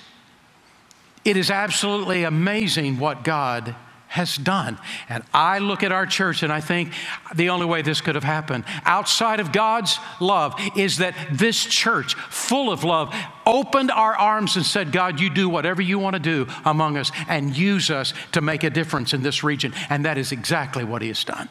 It 1.25 1.35
is 1.35 1.51
absolutely 1.51 2.23
amazing 2.23 2.99
what 2.99 3.23
God 3.23 3.75
has 4.07 4.35
done. 4.35 4.77
And 5.09 5.23
I 5.33 5.59
look 5.59 5.83
at 5.83 5.91
our 5.91 6.05
church 6.05 6.43
and 6.43 6.51
I 6.51 6.61
think 6.61 6.93
the 7.35 7.49
only 7.49 7.65
way 7.65 7.81
this 7.81 8.01
could 8.01 8.15
have 8.15 8.23
happened 8.23 8.65
outside 8.85 9.39
of 9.39 9.51
God's 9.51 9.97
love 10.19 10.55
is 10.75 10.97
that 10.97 11.15
this 11.31 11.65
church, 11.65 12.15
full 12.15 12.71
of 12.71 12.83
love, 12.83 13.13
opened 13.45 13.91
our 13.91 14.15
arms 14.15 14.55
and 14.55 14.65
said, 14.65 14.91
God, 14.91 15.19
you 15.19 15.29
do 15.29 15.49
whatever 15.49 15.81
you 15.81 15.97
want 15.99 16.15
to 16.15 16.19
do 16.19 16.47
among 16.65 16.97
us 16.97 17.11
and 17.27 17.57
use 17.57 17.89
us 17.89 18.13
to 18.33 18.41
make 18.41 18.63
a 18.63 18.69
difference 18.69 19.13
in 19.13 19.23
this 19.23 19.43
region. 19.43 19.73
And 19.89 20.05
that 20.05 20.17
is 20.17 20.31
exactly 20.31 20.83
what 20.83 21.01
He 21.01 21.07
has 21.07 21.23
done. 21.23 21.49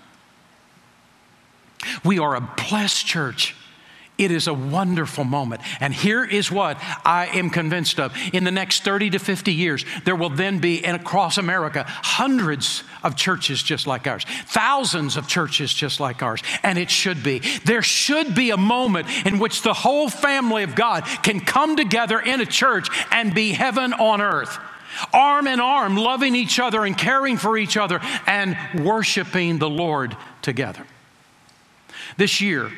We 2.04 2.18
are 2.18 2.36
a 2.36 2.40
blessed 2.68 3.06
church. 3.06 3.55
It 4.18 4.30
is 4.30 4.46
a 4.46 4.54
wonderful 4.54 5.24
moment. 5.24 5.60
And 5.78 5.92
here 5.92 6.24
is 6.24 6.50
what 6.50 6.78
I 7.04 7.26
am 7.34 7.50
convinced 7.50 8.00
of. 8.00 8.16
In 8.32 8.44
the 8.44 8.50
next 8.50 8.82
30 8.82 9.10
to 9.10 9.18
50 9.18 9.52
years, 9.52 9.84
there 10.04 10.16
will 10.16 10.30
then 10.30 10.58
be 10.58 10.82
and 10.84 10.96
across 10.96 11.36
America 11.36 11.84
hundreds 11.86 12.82
of 13.02 13.14
churches 13.14 13.62
just 13.62 13.86
like 13.86 14.06
ours, 14.06 14.24
thousands 14.46 15.18
of 15.18 15.28
churches 15.28 15.72
just 15.72 16.00
like 16.00 16.22
ours. 16.22 16.42
And 16.62 16.78
it 16.78 16.90
should 16.90 17.22
be. 17.22 17.40
There 17.64 17.82
should 17.82 18.34
be 18.34 18.50
a 18.50 18.56
moment 18.56 19.06
in 19.26 19.38
which 19.38 19.60
the 19.60 19.74
whole 19.74 20.08
family 20.08 20.62
of 20.62 20.74
God 20.74 21.04
can 21.22 21.40
come 21.40 21.76
together 21.76 22.18
in 22.18 22.40
a 22.40 22.46
church 22.46 22.88
and 23.10 23.34
be 23.34 23.52
heaven 23.52 23.92
on 23.92 24.22
earth. 24.22 24.58
Arm 25.12 25.46
in 25.46 25.60
arm, 25.60 25.94
loving 25.94 26.34
each 26.34 26.58
other 26.58 26.86
and 26.86 26.96
caring 26.96 27.36
for 27.36 27.58
each 27.58 27.76
other 27.76 28.00
and 28.26 28.56
worshiping 28.82 29.58
the 29.58 29.68
Lord 29.68 30.16
together. 30.40 30.86
This 32.16 32.40
year, 32.40 32.70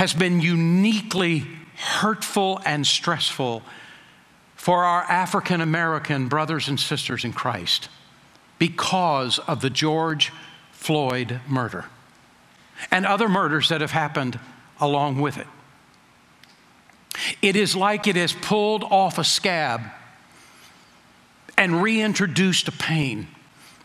has 0.00 0.14
been 0.14 0.40
uniquely 0.40 1.44
hurtful 1.76 2.58
and 2.64 2.86
stressful 2.86 3.62
for 4.56 4.82
our 4.82 5.02
African 5.02 5.60
American 5.60 6.26
brothers 6.26 6.68
and 6.68 6.80
sisters 6.80 7.22
in 7.22 7.34
Christ 7.34 7.90
because 8.58 9.38
of 9.40 9.60
the 9.60 9.68
George 9.68 10.32
Floyd 10.72 11.42
murder 11.46 11.84
and 12.90 13.04
other 13.04 13.28
murders 13.28 13.68
that 13.68 13.82
have 13.82 13.90
happened 13.90 14.40
along 14.80 15.20
with 15.20 15.36
it. 15.36 15.46
It 17.42 17.54
is 17.54 17.76
like 17.76 18.06
it 18.06 18.16
has 18.16 18.32
pulled 18.32 18.84
off 18.84 19.18
a 19.18 19.24
scab 19.24 19.82
and 21.58 21.82
reintroduced 21.82 22.68
a 22.68 22.72
pain 22.72 23.26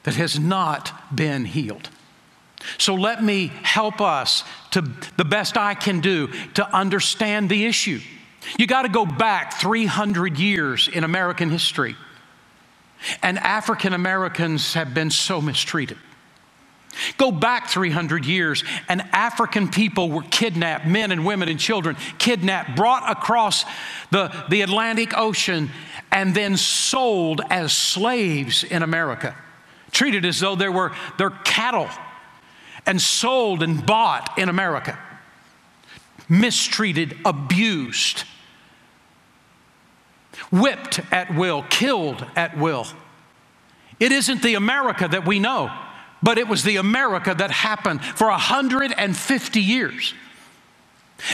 that 0.04 0.16
has 0.16 0.40
not 0.40 1.14
been 1.14 1.44
healed. 1.44 1.90
So 2.78 2.96
let 2.96 3.24
me 3.24 3.48
help 3.64 4.02
us 4.02 4.44
to 4.72 4.82
the 5.18 5.26
best 5.26 5.58
I 5.58 5.74
can 5.74 6.00
do 6.00 6.28
to 6.56 6.76
understand 6.76 7.50
the 7.50 7.66
issue. 7.66 8.00
You 8.58 8.68
got 8.68 8.84
to 8.84 8.90
go 8.90 9.06
back 9.06 9.54
300 9.54 10.38
years 10.38 10.88
in 10.88 11.04
American 11.04 11.50
history. 11.50 11.96
And 13.22 13.38
African 13.38 13.94
Americans 13.94 14.74
have 14.74 14.94
been 14.94 15.12
so 15.12 15.42
mistreated. 15.42 15.98
Go 17.18 17.32
back 17.32 17.68
300 17.68 18.26
years, 18.26 18.64
and 18.88 19.02
African 19.12 19.68
people 19.68 20.10
were 20.10 20.24
kidnapped, 20.24 20.88
men 20.88 21.12
and 21.12 21.26
women 21.26 21.50
and 21.50 21.60
children, 21.60 21.98
kidnapped, 22.18 22.76
brought 22.76 23.10
across 23.12 23.66
the, 24.12 24.34
the 24.50 24.62
Atlantic 24.62 25.18
Ocean, 25.18 25.70
and 26.12 26.34
then 26.34 26.56
sold 26.56 27.42
as 27.50 27.74
slaves 27.74 28.64
in 28.64 28.82
America. 28.82 29.36
Treated 29.92 30.26
as 30.26 30.40
though 30.40 30.56
they 30.56 30.70
were 30.70 30.94
their 31.18 31.32
cattle 31.32 31.90
and 32.86 33.02
sold 33.02 33.64
and 33.64 33.86
bought 33.86 34.38
in 34.38 34.50
America, 34.50 34.98
mistreated, 36.30 37.18
abused, 37.26 38.24
whipped 40.52 41.00
at 41.12 41.34
will, 41.36 41.64
killed 41.64 42.26
at 42.36 42.58
will. 42.58 42.86
It 44.00 44.12
isn't 44.12 44.42
the 44.42 44.56
America 44.56 45.08
that 45.08 45.26
we 45.26 45.40
know, 45.40 45.72
but 46.22 46.38
it 46.38 46.48
was 46.48 46.64
the 46.64 46.78
America 46.78 47.34
that 47.34 47.52
happened 47.52 48.04
for 48.04 48.28
150 48.28 49.62
years. 49.62 50.14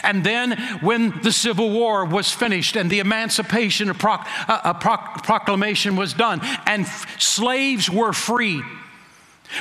And 0.04 0.24
then, 0.24 0.52
when 0.82 1.22
the 1.22 1.32
Civil 1.32 1.72
War 1.72 2.06
was 2.06 2.32
finished 2.32 2.76
and 2.76 2.90
the 2.90 3.00
Emancipation 3.00 3.90
uh, 3.90 4.26
uh, 4.48 4.74
Proc- 4.76 5.24
Proclamation 5.24 5.96
was 5.96 6.14
done, 6.14 6.40
and 6.68 6.86
slaves 7.18 7.90
were 7.90 8.14
free, 8.14 8.62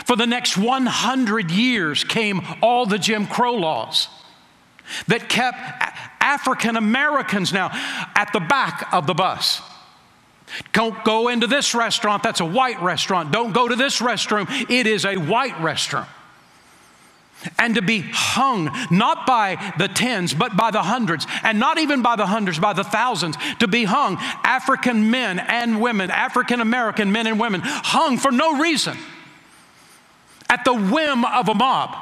for 0.05 0.17
the 0.17 0.27
next 0.27 0.57
100 0.57 1.51
years 1.51 2.05
came 2.05 2.43
all 2.63 2.87
the 2.87 2.99
Jim 2.99 3.27
Crow 3.27 3.55
laws 3.55 4.09
that 5.07 5.29
kept 5.29 5.59
African 6.21 6.77
Americans 6.77 7.53
now 7.53 7.71
at 8.15 8.31
the 8.33 8.41
back 8.41 8.89
of 8.93 9.07
the 9.07 9.15
bus. 9.15 9.63
Don't 10.73 11.05
go 11.05 11.29
into 11.29 11.47
this 11.47 11.75
restaurant, 11.75 12.23
that's 12.23 12.41
a 12.41 12.45
white 12.45 12.81
restaurant. 12.83 13.33
Don't 13.33 13.53
go 13.53 13.69
to 13.69 13.77
this 13.77 14.01
restroom, 14.01 14.49
it 14.69 14.87
is 14.87 15.05
a 15.05 15.17
white 15.17 15.55
restroom. 15.55 16.07
And 17.59 17.77
to 17.77 17.83
be 17.83 18.05
hung 18.13 18.71
not 18.91 19.27
by 19.27 19.73
the 19.79 19.89
tens, 19.89 20.35
but 20.35 20.57
by 20.57 20.71
the 20.71 20.83
hundreds, 20.83 21.27
and 21.43 21.59
not 21.59 21.79
even 21.79 22.03
by 22.03 22.17
the 22.17 22.27
hundreds, 22.27 22.59
by 22.59 22.75
the 22.75 22.85
thousands, 22.85 23.37
to 23.61 23.69
be 23.69 23.85
hung, 23.85 24.19
African 24.45 25.11
men 25.11 25.39
and 25.39 25.81
women, 25.81 26.11
African 26.11 26.61
American 26.61 27.13
men 27.13 27.27
and 27.27 27.41
women, 27.41 27.63
hung 27.65 28.19
for 28.19 28.31
no 28.31 28.59
reason 28.59 28.99
at 30.51 30.65
the 30.65 30.75
whim 30.75 31.25
of 31.25 31.49
a 31.49 31.55
mob. 31.55 31.97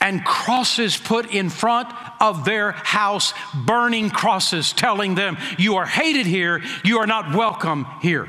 And 0.00 0.24
crosses 0.24 0.96
put 0.96 1.32
in 1.32 1.48
front 1.48 1.88
of 2.20 2.44
their 2.44 2.72
house, 2.72 3.32
burning 3.54 4.10
crosses 4.10 4.72
telling 4.72 5.14
them, 5.14 5.38
You 5.58 5.76
are 5.76 5.86
hated 5.86 6.26
here, 6.26 6.62
you 6.84 6.98
are 6.98 7.06
not 7.06 7.34
welcome 7.34 7.86
here. 8.02 8.28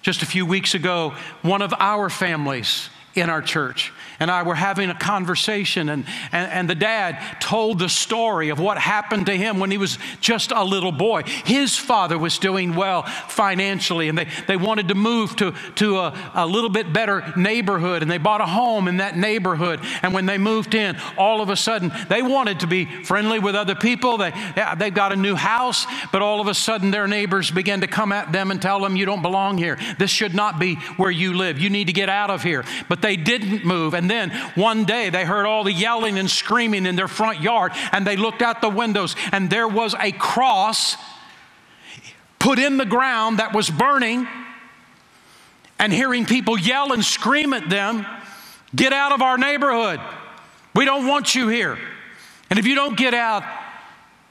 Just 0.00 0.22
a 0.22 0.26
few 0.26 0.44
weeks 0.44 0.74
ago, 0.74 1.14
one 1.42 1.62
of 1.62 1.72
our 1.78 2.10
families 2.10 2.90
in 3.14 3.30
our 3.30 3.42
church 3.42 3.92
and 4.22 4.30
I 4.30 4.44
were 4.44 4.54
having 4.54 4.88
a 4.88 4.94
conversation, 4.94 5.88
and, 5.88 6.04
and, 6.30 6.48
and 6.52 6.70
the 6.70 6.76
dad 6.76 7.40
told 7.40 7.80
the 7.80 7.88
story 7.88 8.50
of 8.50 8.60
what 8.60 8.78
happened 8.78 9.26
to 9.26 9.36
him 9.36 9.58
when 9.58 9.72
he 9.72 9.78
was 9.78 9.98
just 10.20 10.52
a 10.52 10.62
little 10.62 10.92
boy. 10.92 11.22
His 11.44 11.76
father 11.76 12.16
was 12.16 12.38
doing 12.38 12.76
well 12.76 13.02
financially, 13.02 14.08
and 14.08 14.16
they, 14.16 14.28
they 14.46 14.56
wanted 14.56 14.86
to 14.88 14.94
move 14.94 15.34
to, 15.36 15.50
to 15.74 15.98
a, 15.98 16.30
a 16.34 16.46
little 16.46 16.70
bit 16.70 16.92
better 16.92 17.32
neighborhood, 17.36 18.02
and 18.02 18.08
they 18.08 18.18
bought 18.18 18.40
a 18.40 18.46
home 18.46 18.86
in 18.86 18.98
that 18.98 19.16
neighborhood. 19.16 19.80
And 20.02 20.14
when 20.14 20.26
they 20.26 20.38
moved 20.38 20.76
in, 20.76 20.96
all 21.18 21.40
of 21.40 21.48
a 21.48 21.56
sudden, 21.56 21.90
they 22.08 22.22
wanted 22.22 22.60
to 22.60 22.68
be 22.68 22.84
friendly 22.84 23.40
with 23.40 23.56
other 23.56 23.74
people. 23.74 24.18
They, 24.18 24.32
they 24.78 24.90
got 24.90 25.10
a 25.10 25.16
new 25.16 25.34
house, 25.34 25.84
but 26.12 26.22
all 26.22 26.40
of 26.40 26.46
a 26.46 26.54
sudden, 26.54 26.92
their 26.92 27.08
neighbors 27.08 27.50
began 27.50 27.80
to 27.80 27.88
come 27.88 28.12
at 28.12 28.30
them 28.30 28.52
and 28.52 28.62
tell 28.62 28.78
them, 28.78 28.94
You 28.94 29.04
don't 29.04 29.22
belong 29.22 29.58
here. 29.58 29.80
This 29.98 30.12
should 30.12 30.32
not 30.32 30.60
be 30.60 30.76
where 30.96 31.10
you 31.10 31.34
live. 31.34 31.58
You 31.58 31.70
need 31.70 31.88
to 31.88 31.92
get 31.92 32.08
out 32.08 32.30
of 32.30 32.44
here. 32.44 32.64
But 32.88 33.02
they 33.02 33.16
didn't 33.16 33.64
move. 33.64 33.94
And 33.94 34.11
then 34.12 34.30
one 34.54 34.84
day 34.84 35.10
they 35.10 35.24
heard 35.24 35.46
all 35.46 35.64
the 35.64 35.72
yelling 35.72 36.18
and 36.18 36.30
screaming 36.30 36.86
in 36.86 36.94
their 36.94 37.08
front 37.08 37.40
yard, 37.40 37.72
and 37.90 38.06
they 38.06 38.16
looked 38.16 38.42
out 38.42 38.60
the 38.60 38.68
windows, 38.68 39.16
and 39.32 39.48
there 39.48 39.66
was 39.66 39.94
a 39.98 40.12
cross 40.12 40.96
put 42.38 42.58
in 42.58 42.76
the 42.76 42.84
ground 42.84 43.38
that 43.38 43.54
was 43.54 43.70
burning, 43.70 44.28
and 45.78 45.92
hearing 45.92 46.26
people 46.26 46.58
yell 46.58 46.92
and 46.92 47.04
scream 47.04 47.52
at 47.54 47.70
them, 47.70 48.06
Get 48.74 48.92
out 48.92 49.12
of 49.12 49.20
our 49.20 49.36
neighborhood. 49.36 50.00
We 50.74 50.84
don't 50.84 51.06
want 51.06 51.34
you 51.34 51.48
here. 51.48 51.78
And 52.48 52.58
if 52.58 52.66
you 52.66 52.74
don't 52.74 52.96
get 52.96 53.14
out, 53.14 53.44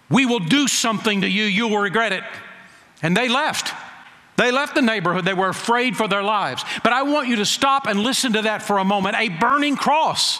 we 0.10 0.26
will 0.26 0.40
do 0.40 0.68
something 0.68 1.22
to 1.22 1.28
you. 1.28 1.44
You 1.44 1.68
will 1.68 1.78
regret 1.78 2.12
it. 2.12 2.24
And 3.02 3.16
they 3.16 3.30
left. 3.30 3.74
They 4.42 4.50
left 4.50 4.74
the 4.74 4.82
neighborhood. 4.82 5.24
They 5.24 5.36
were 5.36 5.50
afraid 5.50 5.96
for 5.96 6.08
their 6.08 6.24
lives. 6.24 6.66
But 6.84 6.94
I 6.94 7.04
want 7.04 7.28
you 7.28 7.36
to 7.36 7.46
stop 7.46 7.86
and 7.86 8.00
listen 8.00 8.34
to 8.34 8.42
that 8.42 8.64
for 8.64 8.80
a 8.80 8.84
moment. 8.84 9.16
A 9.18 9.30
burning 9.30 9.76
cross. 9.76 10.40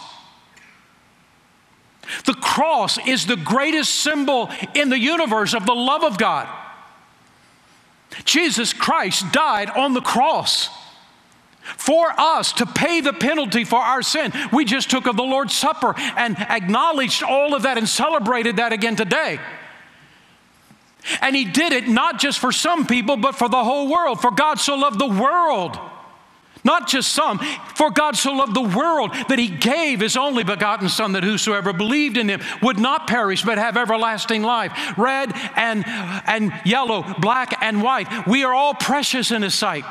The 2.26 2.34
cross 2.34 2.98
is 3.06 3.26
the 3.26 3.36
greatest 3.36 3.94
symbol 3.94 4.50
in 4.74 4.88
the 4.88 4.98
universe 4.98 5.54
of 5.54 5.66
the 5.66 5.74
love 5.74 6.02
of 6.02 6.18
God. 6.18 6.48
Jesus 8.24 8.72
Christ 8.72 9.30
died 9.30 9.70
on 9.70 9.94
the 9.94 10.00
cross 10.00 10.68
for 11.60 12.12
us 12.18 12.52
to 12.54 12.66
pay 12.66 13.00
the 13.00 13.12
penalty 13.12 13.62
for 13.62 13.78
our 13.78 14.02
sin. 14.02 14.32
We 14.52 14.64
just 14.64 14.90
took 14.90 15.06
of 15.06 15.16
the 15.16 15.22
Lord's 15.22 15.54
Supper 15.54 15.94
and 16.16 16.36
acknowledged 16.36 17.22
all 17.22 17.54
of 17.54 17.62
that 17.62 17.78
and 17.78 17.88
celebrated 17.88 18.56
that 18.56 18.72
again 18.72 18.96
today. 18.96 19.38
And 21.20 21.34
He 21.34 21.44
did 21.44 21.72
it 21.72 21.88
not 21.88 22.20
just 22.20 22.38
for 22.38 22.52
some 22.52 22.86
people, 22.86 23.16
but 23.16 23.34
for 23.34 23.48
the 23.48 23.64
whole 23.64 23.90
world. 23.90 24.20
For 24.20 24.30
God 24.30 24.58
so 24.58 24.76
loved 24.76 24.98
the 24.98 25.08
world 25.08 25.78
not 26.64 26.88
just 26.88 27.12
some. 27.12 27.38
For 27.74 27.90
God 27.90 28.16
so 28.16 28.32
loved 28.32 28.54
the 28.54 28.60
world 28.76 29.12
that 29.28 29.38
he 29.38 29.48
gave 29.48 30.00
his 30.00 30.16
only 30.16 30.44
begotten 30.44 30.88
Son, 30.88 31.12
that 31.12 31.24
whosoever 31.24 31.72
believed 31.72 32.16
in 32.16 32.28
him 32.28 32.40
would 32.62 32.78
not 32.78 33.06
perish 33.06 33.42
but 33.42 33.58
have 33.58 33.76
everlasting 33.76 34.42
life. 34.42 34.72
Red 34.96 35.32
and, 35.56 35.84
and 35.86 36.52
yellow, 36.64 37.02
black 37.18 37.60
and 37.60 37.82
white. 37.82 38.26
We 38.26 38.44
are 38.44 38.54
all 38.54 38.74
precious 38.74 39.30
in 39.30 39.42
his 39.42 39.54
sight. 39.54 39.84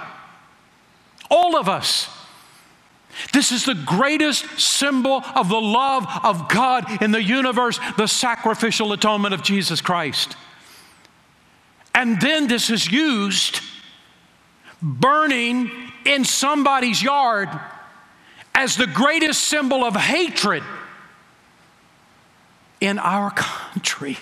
All 1.30 1.58
of 1.58 1.68
us. 1.68 2.10
This 3.34 3.52
is 3.52 3.66
the 3.66 3.76
greatest 3.76 4.60
symbol 4.60 5.22
of 5.36 5.50
the 5.50 5.60
love 5.60 6.08
of 6.24 6.48
God 6.48 7.02
in 7.02 7.12
the 7.12 7.22
universe, 7.22 7.78
the 7.98 8.08
sacrificial 8.08 8.94
atonement 8.94 9.34
of 9.34 9.44
Jesus 9.44 9.82
Christ. 9.82 10.38
And 11.94 12.20
then 12.22 12.48
this 12.48 12.70
is 12.70 12.90
used 12.92 13.60
burning 14.82 15.70
in 16.06 16.26
somebody's 16.26 17.02
yard 17.02 17.50
as 18.56 18.76
the 18.76 18.88
greatest 18.88 19.44
symbol 19.46 19.84
of 19.84 19.96
hatred 19.96 20.64
in 22.80 22.98
our 22.98 23.32
country. 23.32 24.18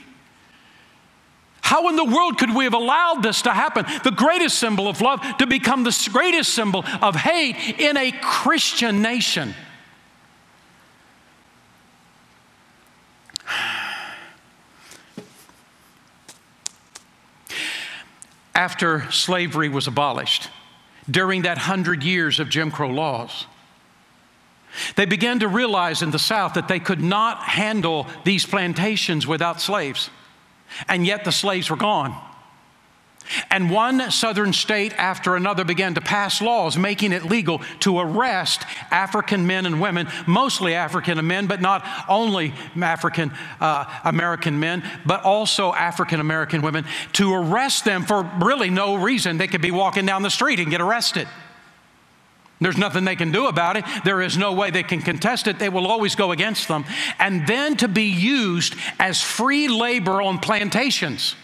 How 1.61 1.87
in 1.87 1.95
the 1.95 2.05
world 2.05 2.37
could 2.37 2.53
we 2.53 2.63
have 2.63 2.73
allowed 2.73 3.21
this 3.21 3.43
to 3.43 3.51
happen? 3.51 3.85
The 4.03 4.11
greatest 4.11 4.57
symbol 4.57 4.87
of 4.87 5.01
love 5.01 5.21
to 5.37 5.47
become 5.47 5.83
the 5.83 6.09
greatest 6.11 6.53
symbol 6.53 6.83
of 7.01 7.15
hate 7.15 7.79
in 7.79 7.95
a 7.95 8.11
Christian 8.11 9.01
nation. 9.01 9.53
After 18.59 19.09
slavery 19.09 19.69
was 19.69 19.87
abolished, 19.87 20.49
during 21.09 21.43
that 21.43 21.57
hundred 21.57 22.03
years 22.03 22.41
of 22.41 22.49
Jim 22.49 22.71
Crow 22.71 22.89
laws. 22.89 23.45
They 24.97 25.05
began 25.05 25.39
to 25.39 25.47
realize 25.47 26.01
in 26.01 26.11
the 26.11 26.19
South 26.19 26.55
that 26.55 26.67
they 26.67 26.81
could 26.81 26.99
not 26.99 27.41
handle 27.41 28.05
these 28.25 28.45
plantations 28.45 29.25
without 29.25 29.61
slaves, 29.61 30.09
and 30.89 31.07
yet 31.07 31.23
the 31.23 31.31
slaves 31.31 31.69
were 31.69 31.77
gone. 31.77 32.13
And 33.49 33.69
one 33.69 34.11
southern 34.11 34.53
state 34.53 34.93
after 34.93 35.35
another 35.35 35.63
began 35.63 35.93
to 35.95 36.01
pass 36.01 36.41
laws 36.41 36.77
making 36.77 37.11
it 37.11 37.23
legal 37.23 37.61
to 37.81 37.99
arrest 37.99 38.63
African 38.91 39.45
men 39.45 39.65
and 39.65 39.79
women, 39.79 40.07
mostly 40.27 40.75
African 40.75 41.25
men, 41.25 41.47
but 41.47 41.61
not 41.61 41.85
only 42.07 42.53
African 42.81 43.31
uh, 43.59 43.85
American 44.03 44.59
men, 44.59 44.83
but 45.05 45.23
also 45.23 45.73
African 45.73 46.19
American 46.19 46.61
women, 46.61 46.85
to 47.13 47.33
arrest 47.33 47.85
them 47.85 48.03
for 48.03 48.23
really 48.41 48.69
no 48.69 48.95
reason. 48.95 49.37
They 49.37 49.47
could 49.47 49.61
be 49.61 49.71
walking 49.71 50.05
down 50.05 50.23
the 50.23 50.29
street 50.29 50.59
and 50.59 50.69
get 50.69 50.81
arrested. 50.81 51.27
There's 52.61 52.77
nothing 52.77 53.05
they 53.05 53.15
can 53.15 53.31
do 53.31 53.47
about 53.47 53.77
it. 53.77 53.85
There 54.03 54.21
is 54.21 54.37
no 54.37 54.51
way 54.53 54.69
they 54.69 54.83
can 54.83 55.01
contest 55.01 55.47
it. 55.47 55.59
They 55.59 55.69
will 55.69 55.87
always 55.87 56.15
go 56.15 56.31
against 56.31 56.67
them. 56.67 56.83
And 57.17 57.47
then 57.47 57.77
to 57.77 57.87
be 57.87 58.03
used 58.03 58.75
as 58.99 59.21
free 59.21 59.69
labor 59.69 60.21
on 60.21 60.39
plantations. 60.39 61.35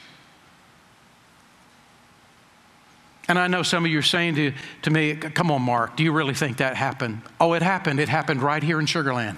And 3.27 3.39
I 3.39 3.47
know 3.47 3.63
some 3.63 3.85
of 3.85 3.91
you 3.91 3.99
are 3.99 4.03
saying 4.03 4.35
to, 4.35 4.53
to 4.83 4.91
me, 4.91 5.15
Come 5.15 5.51
on, 5.51 5.61
Mark, 5.61 5.97
do 5.97 6.03
you 6.03 6.11
really 6.11 6.33
think 6.33 6.57
that 6.57 6.75
happened? 6.75 7.21
Oh, 7.39 7.53
it 7.53 7.61
happened. 7.61 7.99
It 7.99 8.09
happened 8.09 8.41
right 8.41 8.61
here 8.61 8.79
in 8.79 8.85
Sugarland, 8.85 9.37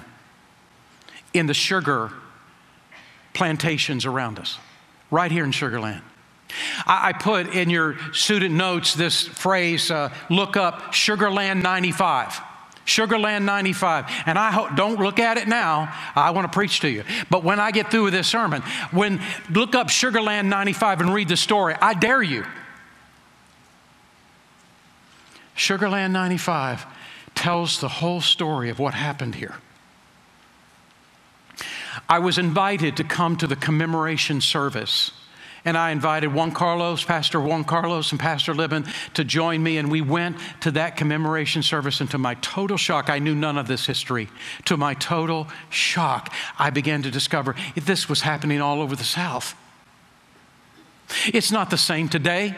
in 1.34 1.48
the 1.48 1.54
sugar 1.54 2.12
plantations 3.34 4.06
around 4.06 4.40
us, 4.40 4.58
right 5.10 5.32
here 5.32 5.44
in 5.44 5.52
Sugarland. 5.52 6.02
I, 6.86 7.10
I 7.10 7.14
put 7.14 7.54
in 7.54 7.70
your 7.70 7.98
student 8.14 8.56
notes 8.56 8.94
this 8.94 9.28
phrase 9.28 9.92
uh, 9.92 10.14
look 10.30 10.58
up 10.58 10.94
Sugarland 10.94 11.62
95. 11.62 12.42
Sugarland 12.86 13.44
95. 13.44 14.06
And 14.26 14.40
I 14.40 14.52
hope, 14.52 14.76
don't 14.76 15.00
look 15.00 15.20
at 15.20 15.38
it 15.38 15.48
now. 15.48 15.94
I 16.16 16.32
want 16.32 16.50
to 16.50 16.56
preach 16.56 16.80
to 16.80 16.90
you. 16.90 17.04
But 17.30 17.44
when 17.44 17.60
I 17.60 17.72
get 17.72 17.92
through 17.92 18.06
with 18.06 18.14
this 18.14 18.28
sermon, 18.28 18.62
when 18.92 19.22
look 19.52 19.76
up 19.76 19.90
Sugarland 19.90 20.46
95 20.46 21.02
and 21.02 21.14
read 21.14 21.28
the 21.28 21.38
story, 21.38 21.76
I 21.80 21.94
dare 21.94 22.24
you. 22.24 22.46
Sugarland 25.58 26.12
95 26.12 26.86
tells 27.36 27.82
the 27.82 27.88
whole 27.88 28.22
story 28.22 28.70
of 28.70 28.80
what 28.80 28.94
happened 28.94 29.36
here. 29.36 29.56
I 32.08 32.20
was 32.20 32.38
invited 32.38 32.98
to 32.98 33.04
come 33.04 33.36
to 33.38 33.48
the 33.48 33.56
commemoration 33.56 34.40
service. 34.40 35.12
And 35.66 35.78
I 35.78 35.92
invited 35.92 36.34
Juan 36.34 36.52
Carlos, 36.52 37.04
Pastor 37.04 37.42
Juan 37.42 37.66
Carlos, 37.66 38.12
and 38.12 38.20
Pastor 38.20 38.54
Libin 38.54 38.86
to 39.16 39.26
join 39.26 39.62
me. 39.62 39.78
And 39.78 39.92
we 39.92 40.00
went 40.00 40.38
to 40.62 40.72
that 40.72 40.96
commemoration 40.96 41.62
service. 41.62 42.00
And 42.00 42.10
to 42.12 42.18
my 42.18 42.36
total 42.36 42.78
shock, 42.78 43.10
I 43.10 43.20
knew 43.20 43.36
none 43.36 43.58
of 43.58 43.68
this 43.68 43.86
history. 43.86 44.30
To 44.66 44.78
my 44.78 44.94
total 44.94 45.48
shock, 45.70 46.32
I 46.58 46.70
began 46.70 47.02
to 47.02 47.12
discover 47.12 47.56
this 47.76 48.08
was 48.08 48.22
happening 48.22 48.62
all 48.62 48.82
over 48.82 48.96
the 48.96 49.04
South. 49.04 49.56
It's 51.26 51.52
not 51.52 51.70
the 51.70 51.78
same 51.78 52.08
today. 52.08 52.56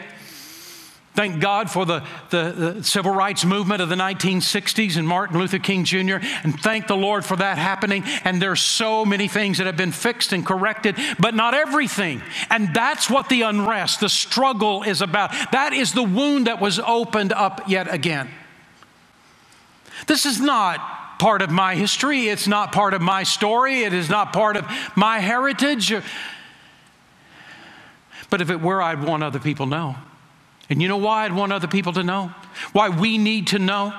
Thank 1.14 1.40
God 1.40 1.68
for 1.68 1.84
the, 1.84 2.04
the, 2.30 2.74
the, 2.76 2.84
civil 2.84 3.12
rights 3.12 3.44
movement 3.44 3.82
of 3.82 3.88
the 3.88 3.96
1960s 3.96 4.96
and 4.96 5.06
Martin 5.08 5.38
Luther 5.38 5.58
King 5.58 5.84
Jr., 5.84 6.18
and 6.44 6.58
thank 6.60 6.86
the 6.86 6.96
Lord 6.96 7.24
for 7.24 7.36
that 7.36 7.58
happening. 7.58 8.04
And 8.22 8.40
there's 8.40 8.60
so 8.60 9.04
many 9.04 9.26
things 9.26 9.58
that 9.58 9.66
have 9.66 9.76
been 9.76 9.90
fixed 9.90 10.32
and 10.32 10.46
corrected, 10.46 10.96
but 11.18 11.34
not 11.34 11.52
everything. 11.52 12.22
And 12.48 12.72
that's 12.72 13.10
what 13.10 13.28
the 13.28 13.42
unrest, 13.42 13.98
the 14.00 14.08
struggle 14.08 14.84
is 14.84 15.02
about. 15.02 15.32
That 15.50 15.72
is 15.72 15.92
the 15.92 16.04
wound 16.04 16.46
that 16.46 16.60
was 16.60 16.78
opened 16.78 17.32
up 17.32 17.68
yet 17.68 17.92
again. 17.92 18.30
This 20.06 20.26
is 20.26 20.40
not 20.40 21.18
part 21.18 21.42
of 21.42 21.50
my 21.50 21.74
history, 21.74 22.28
it's 22.28 22.46
not 22.46 22.70
part 22.70 22.94
of 22.94 23.02
my 23.02 23.24
story, 23.24 23.82
it 23.82 23.92
is 23.92 24.08
not 24.08 24.32
part 24.32 24.56
of 24.56 24.64
my 24.94 25.18
heritage. 25.18 25.92
But 28.30 28.40
if 28.40 28.48
it 28.48 28.60
were, 28.60 28.80
I'd 28.80 29.02
want 29.02 29.24
other 29.24 29.40
people 29.40 29.66
to 29.66 29.70
know. 29.70 29.96
And 30.70 30.80
you 30.80 30.86
know 30.86 30.96
why 30.96 31.24
I'd 31.24 31.32
want 31.32 31.52
other 31.52 31.66
people 31.66 31.92
to 31.94 32.04
know? 32.04 32.32
Why 32.72 32.88
we 32.88 33.18
need 33.18 33.48
to 33.48 33.58
know? 33.58 33.92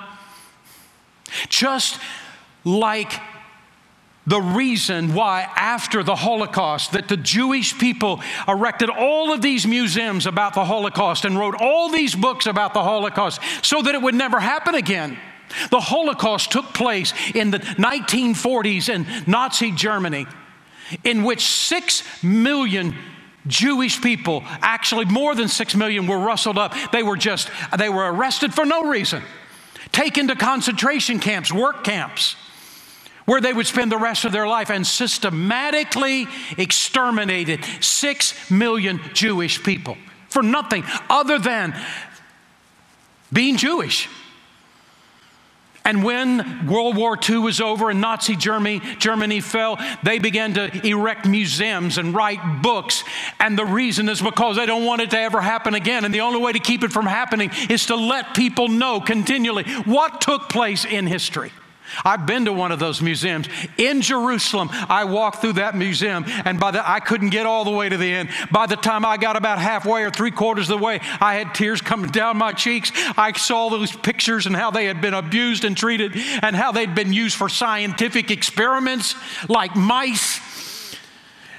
Just 1.50 2.00
like 2.64 3.12
the 4.28 4.42
reason 4.42 5.14
why 5.14 5.48
after 5.56 6.04
the 6.04 6.16
holocaust 6.16 6.92
that 6.92 7.08
the 7.08 7.18
jewish 7.18 7.78
people 7.80 8.22
erected 8.48 8.90
all 8.90 9.34
of 9.34 9.42
these 9.42 9.66
museums 9.66 10.28
about 10.28 10.54
the 10.54 10.64
holocaust 10.64 11.26
and 11.26 11.38
wrote 11.38 11.56
all 11.60 11.90
these 11.90 12.14
books 12.14 12.46
about 12.46 12.76
the 12.76 12.84
holocaust 12.84 13.42
so 13.64 13.82
that 13.82 13.96
it 13.96 14.02
would 14.02 14.14
never 14.14 14.40
happen 14.40 14.76
again 14.76 15.18
the 15.72 15.80
holocaust 15.80 16.52
took 16.52 16.72
place 16.72 17.14
in 17.34 17.50
the 17.50 17.58
1940s 17.58 18.90
in 18.90 19.08
nazi 19.26 19.72
germany 19.72 20.28
in 21.04 21.24
which 21.24 21.44
6 21.44 22.24
million 22.24 22.96
Jewish 23.48 24.02
people, 24.02 24.44
actually 24.62 25.06
more 25.06 25.36
than 25.36 25.48
six 25.48 25.76
million, 25.76 26.08
were 26.08 26.20
rustled 26.20 26.58
up. 26.58 26.76
They 26.92 27.04
were 27.04 27.18
just, 27.18 27.50
they 27.78 27.90
were 27.90 28.12
arrested 28.12 28.54
for 28.54 28.66
no 28.66 28.90
reason, 28.90 29.24
taken 29.92 30.28
to 30.28 30.36
concentration 30.36 31.20
camps, 31.20 31.52
work 31.52 31.84
camps, 31.84 32.36
where 33.26 33.42
they 33.42 33.54
would 33.54 33.68
spend 33.68 33.92
the 33.92 33.98
rest 33.98 34.26
of 34.26 34.32
their 34.32 34.48
life 34.48 34.70
and 34.70 34.86
systematically 34.86 36.28
exterminated 36.58 37.64
six 37.80 38.50
million 38.52 39.00
Jewish 39.14 39.64
people 39.64 39.98
for 40.30 40.44
nothing 40.44 40.84
other 41.10 41.38
than 41.40 41.76
being 43.32 43.58
Jewish. 43.58 44.08
And 45.84 46.04
when 46.04 46.68
World 46.68 46.96
War 46.96 47.18
II 47.30 47.40
was 47.40 47.60
over 47.60 47.90
and 47.90 48.00
Nazi 48.02 48.36
Germany, 48.36 48.82
Germany 49.00 49.42
fell, 49.42 49.80
they 50.04 50.20
began 50.20 50.54
to 50.54 50.88
erect 50.88 51.26
museums 51.26 51.98
and 51.98 52.14
write 52.14 52.62
books. 52.62 53.04
And 53.40 53.58
the 53.58 53.66
reason 53.66 54.08
is 54.08 54.22
because 54.22 54.58
they 54.58 54.66
don't 54.66 54.86
want 54.86 55.02
it 55.02 55.10
to 55.12 55.20
ever 55.20 55.42
happen 55.42 55.74
again. 55.74 56.06
And 56.06 56.14
the 56.14 56.22
only 56.22 56.40
way 56.40 56.52
to 56.54 56.60
keep 56.60 56.84
it 56.84 56.92
from 56.92 57.06
happening 57.06 57.52
is 57.70 57.88
to 57.88 57.96
let 57.96 58.36
people 58.36 58.68
know 58.68 59.02
continually 59.02 59.64
what 59.86 60.22
took 60.22 60.50
place 60.50 60.86
in 60.86 61.08
history. 61.08 61.52
I've 62.04 62.26
been 62.26 62.46
to 62.46 62.54
one 62.54 62.72
of 62.72 62.80
those 62.80 63.02
museums 63.02 63.48
in 63.78 64.02
Jerusalem. 64.02 64.70
I 64.72 65.06
walked 65.06 65.42
through 65.42 65.54
that 65.54 65.76
museum, 65.76 66.26
and 66.28 66.60
by 66.60 66.72
the 66.72 66.90
I 66.90 67.00
couldn't 67.00 67.30
get 67.30 67.46
all 67.46 67.64
the 67.64 67.72
way 67.72 67.90
to 67.90 67.98
the 67.98 68.12
end. 68.12 68.30
By 68.52 68.66
the 68.66 68.76
time 68.76 69.06
I 69.06 69.18
got 69.18 69.36
about 69.36 69.60
halfway 69.60 70.04
or 70.04 70.12
three 70.12 70.32
quarters 70.32 70.70
of 70.70 70.80
the 70.80 70.84
way, 70.84 71.00
I 71.20 71.36
had 71.36 71.54
tears 71.54 71.82
coming 71.82 72.12
down 72.12 72.38
my 72.38 72.52
cheeks. 72.54 72.92
I 73.18 73.32
saw 73.34 73.70
those 73.70 73.96
pictures 73.96 74.46
and 74.46 74.56
how 74.56 74.72
they 74.72 74.86
had 74.86 75.02
been 75.02 75.14
abused 75.14 75.64
and 75.64 75.76
treated, 75.76 76.14
and 76.16 76.56
how 76.56 76.72
they'd 76.72 76.96
been 76.96 77.14
used 77.14 77.36
for 77.36 77.50
scientific 77.50 78.32
experiments 78.32 79.16
like 79.48 79.76
mice 79.76 80.51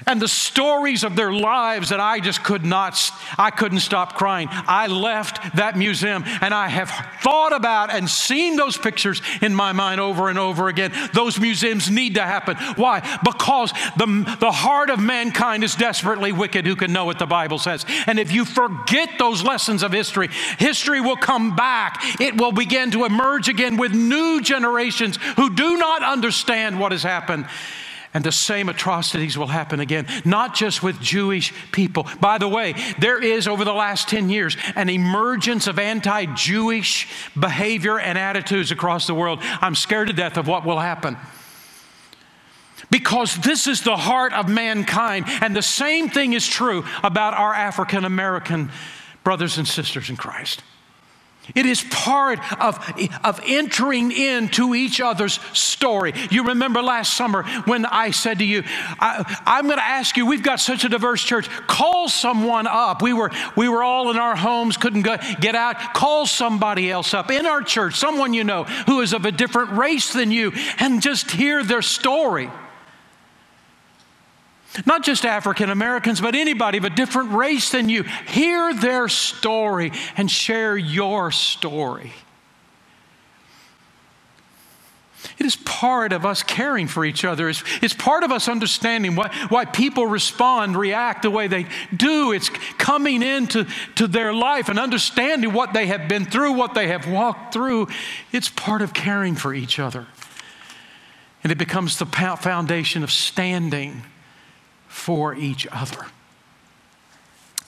and 0.07 0.21
the 0.21 0.27
stories 0.27 1.03
of 1.03 1.15
their 1.15 1.31
lives 1.31 1.89
that 1.89 1.99
I 1.99 2.19
just 2.19 2.43
could 2.43 2.65
not, 2.65 2.99
I 3.37 3.51
couldn't 3.51 3.79
stop 3.79 4.15
crying. 4.15 4.47
I 4.51 4.87
left 4.87 5.55
that 5.55 5.77
museum 5.77 6.23
and 6.41 6.53
I 6.53 6.67
have 6.67 6.89
thought 7.21 7.53
about 7.53 7.91
and 7.91 8.09
seen 8.09 8.55
those 8.55 8.77
pictures 8.77 9.21
in 9.41 9.55
my 9.55 9.71
mind 9.71 9.99
over 9.99 10.29
and 10.29 10.39
over 10.39 10.67
again. 10.67 10.91
Those 11.13 11.39
museums 11.39 11.89
need 11.89 12.15
to 12.15 12.23
happen. 12.23 12.57
Why? 12.75 13.01
Because 13.23 13.71
the, 13.97 14.37
the 14.39 14.51
heart 14.51 14.89
of 14.89 14.99
mankind 14.99 15.63
is 15.63 15.75
desperately 15.75 16.31
wicked 16.31 16.65
who 16.65 16.75
can 16.75 16.93
know 16.93 17.05
what 17.05 17.19
the 17.19 17.25
Bible 17.25 17.59
says. 17.59 17.85
And 18.07 18.19
if 18.19 18.31
you 18.31 18.45
forget 18.45 19.09
those 19.17 19.43
lessons 19.43 19.83
of 19.83 19.91
history, 19.91 20.29
history 20.59 21.01
will 21.01 21.17
come 21.17 21.55
back. 21.55 22.01
It 22.19 22.37
will 22.39 22.51
begin 22.51 22.91
to 22.91 23.05
emerge 23.05 23.49
again 23.49 23.77
with 23.77 23.93
new 23.93 24.41
generations 24.41 25.17
who 25.35 25.53
do 25.53 25.77
not 25.77 26.03
understand 26.03 26.79
what 26.79 26.91
has 26.91 27.03
happened. 27.03 27.47
And 28.13 28.23
the 28.23 28.31
same 28.31 28.69
atrocities 28.69 29.37
will 29.37 29.47
happen 29.47 29.79
again, 29.79 30.07
not 30.23 30.53
just 30.53 30.83
with 30.83 30.99
Jewish 30.99 31.53
people. 31.71 32.07
By 32.19 32.37
the 32.37 32.47
way, 32.47 32.75
there 32.99 33.21
is, 33.21 33.47
over 33.47 33.65
the 33.65 33.73
last 33.73 34.07
10 34.07 34.29
years, 34.29 34.55
an 34.75 34.89
emergence 34.89 35.67
of 35.67 35.79
anti 35.79 36.25
Jewish 36.35 37.07
behavior 37.39 37.99
and 37.99 38.17
attitudes 38.17 38.71
across 38.71 39.07
the 39.07 39.15
world. 39.15 39.39
I'm 39.41 39.75
scared 39.75 40.07
to 40.07 40.13
death 40.13 40.37
of 40.37 40.47
what 40.47 40.65
will 40.65 40.79
happen. 40.79 41.17
Because 42.91 43.35
this 43.37 43.65
is 43.65 43.81
the 43.81 43.97
heart 43.97 44.33
of 44.33 44.47
mankind. 44.47 45.25
And 45.41 45.55
the 45.55 45.63
same 45.63 46.09
thing 46.09 46.33
is 46.33 46.45
true 46.45 46.85
about 47.03 47.33
our 47.33 47.53
African 47.53 48.05
American 48.05 48.71
brothers 49.23 49.57
and 49.57 49.67
sisters 49.67 50.09
in 50.11 50.17
Christ. 50.17 50.61
It 51.55 51.65
is 51.65 51.83
part 51.83 52.39
of, 52.59 52.79
of 53.23 53.41
entering 53.45 54.11
into 54.11 54.73
each 54.73 55.01
other's 55.01 55.39
story. 55.51 56.13
You 56.31 56.47
remember 56.47 56.81
last 56.81 57.17
summer 57.17 57.43
when 57.65 57.85
I 57.85 58.11
said 58.11 58.39
to 58.39 58.45
you, 58.45 58.63
I, 58.65 59.25
am 59.45 59.65
going 59.65 59.77
to 59.77 59.83
ask 59.83 60.15
you, 60.15 60.25
we've 60.25 60.41
got 60.41 60.61
such 60.61 60.85
a 60.85 60.89
diverse 60.89 61.21
church, 61.21 61.49
call 61.67 62.07
someone 62.07 62.65
up. 62.65 63.01
We 63.01 63.11
were, 63.11 63.29
we 63.57 63.67
were 63.67 63.83
all 63.83 64.09
in 64.09 64.17
our 64.17 64.37
homes, 64.37 64.77
couldn't 64.77 65.01
go, 65.01 65.17
get 65.41 65.53
out. 65.53 65.93
Call 65.93 66.25
somebody 66.25 66.89
else 66.89 67.13
up 67.13 67.29
in 67.29 67.45
our 67.45 67.61
church, 67.61 67.95
someone 67.95 68.33
you 68.33 68.45
know 68.45 68.63
who 68.63 69.01
is 69.01 69.11
of 69.11 69.25
a 69.25 69.31
different 69.31 69.71
race 69.71 70.13
than 70.13 70.31
you, 70.31 70.53
and 70.79 71.01
just 71.01 71.29
hear 71.31 71.61
their 71.61 71.81
story. 71.81 72.49
Not 74.85 75.03
just 75.03 75.25
African 75.25 75.69
Americans, 75.69 76.19
but 76.19 76.35
anybody 76.35 76.77
of 76.77 76.83
a 76.83 76.89
different 76.89 77.31
race 77.31 77.69
than 77.69 77.89
you. 77.89 78.03
Hear 78.27 78.73
their 78.73 79.07
story 79.07 79.91
and 80.17 80.29
share 80.29 80.75
your 80.75 81.31
story. 81.31 82.11
It 85.37 85.45
is 85.45 85.55
part 85.55 86.13
of 86.13 86.25
us 86.25 86.43
caring 86.43 86.87
for 86.87 87.05
each 87.05 87.23
other. 87.25 87.49
It's, 87.49 87.63
it's 87.81 87.93
part 87.93 88.23
of 88.23 88.31
us 88.31 88.47
understanding 88.47 89.15
why, 89.15 89.33
why 89.49 89.65
people 89.65 90.05
respond, 90.05 90.75
react 90.75 91.23
the 91.23 91.31
way 91.31 91.47
they 91.47 91.65
do. 91.95 92.31
It's 92.31 92.49
coming 92.77 93.23
into 93.23 93.65
to 93.95 94.07
their 94.07 94.33
life 94.33 94.69
and 94.69 94.79
understanding 94.79 95.53
what 95.53 95.73
they 95.73 95.87
have 95.87 96.07
been 96.07 96.25
through, 96.25 96.53
what 96.53 96.73
they 96.73 96.87
have 96.87 97.07
walked 97.07 97.53
through. 97.53 97.87
It's 98.31 98.49
part 98.49 98.81
of 98.81 98.93
caring 98.93 99.35
for 99.35 99.53
each 99.53 99.79
other. 99.79 100.07
And 101.43 101.51
it 101.51 101.57
becomes 101.57 101.99
the 101.99 102.05
foundation 102.05 103.03
of 103.03 103.11
standing 103.11 104.03
for 104.93 105.33
each 105.33 105.65
other. 105.71 106.05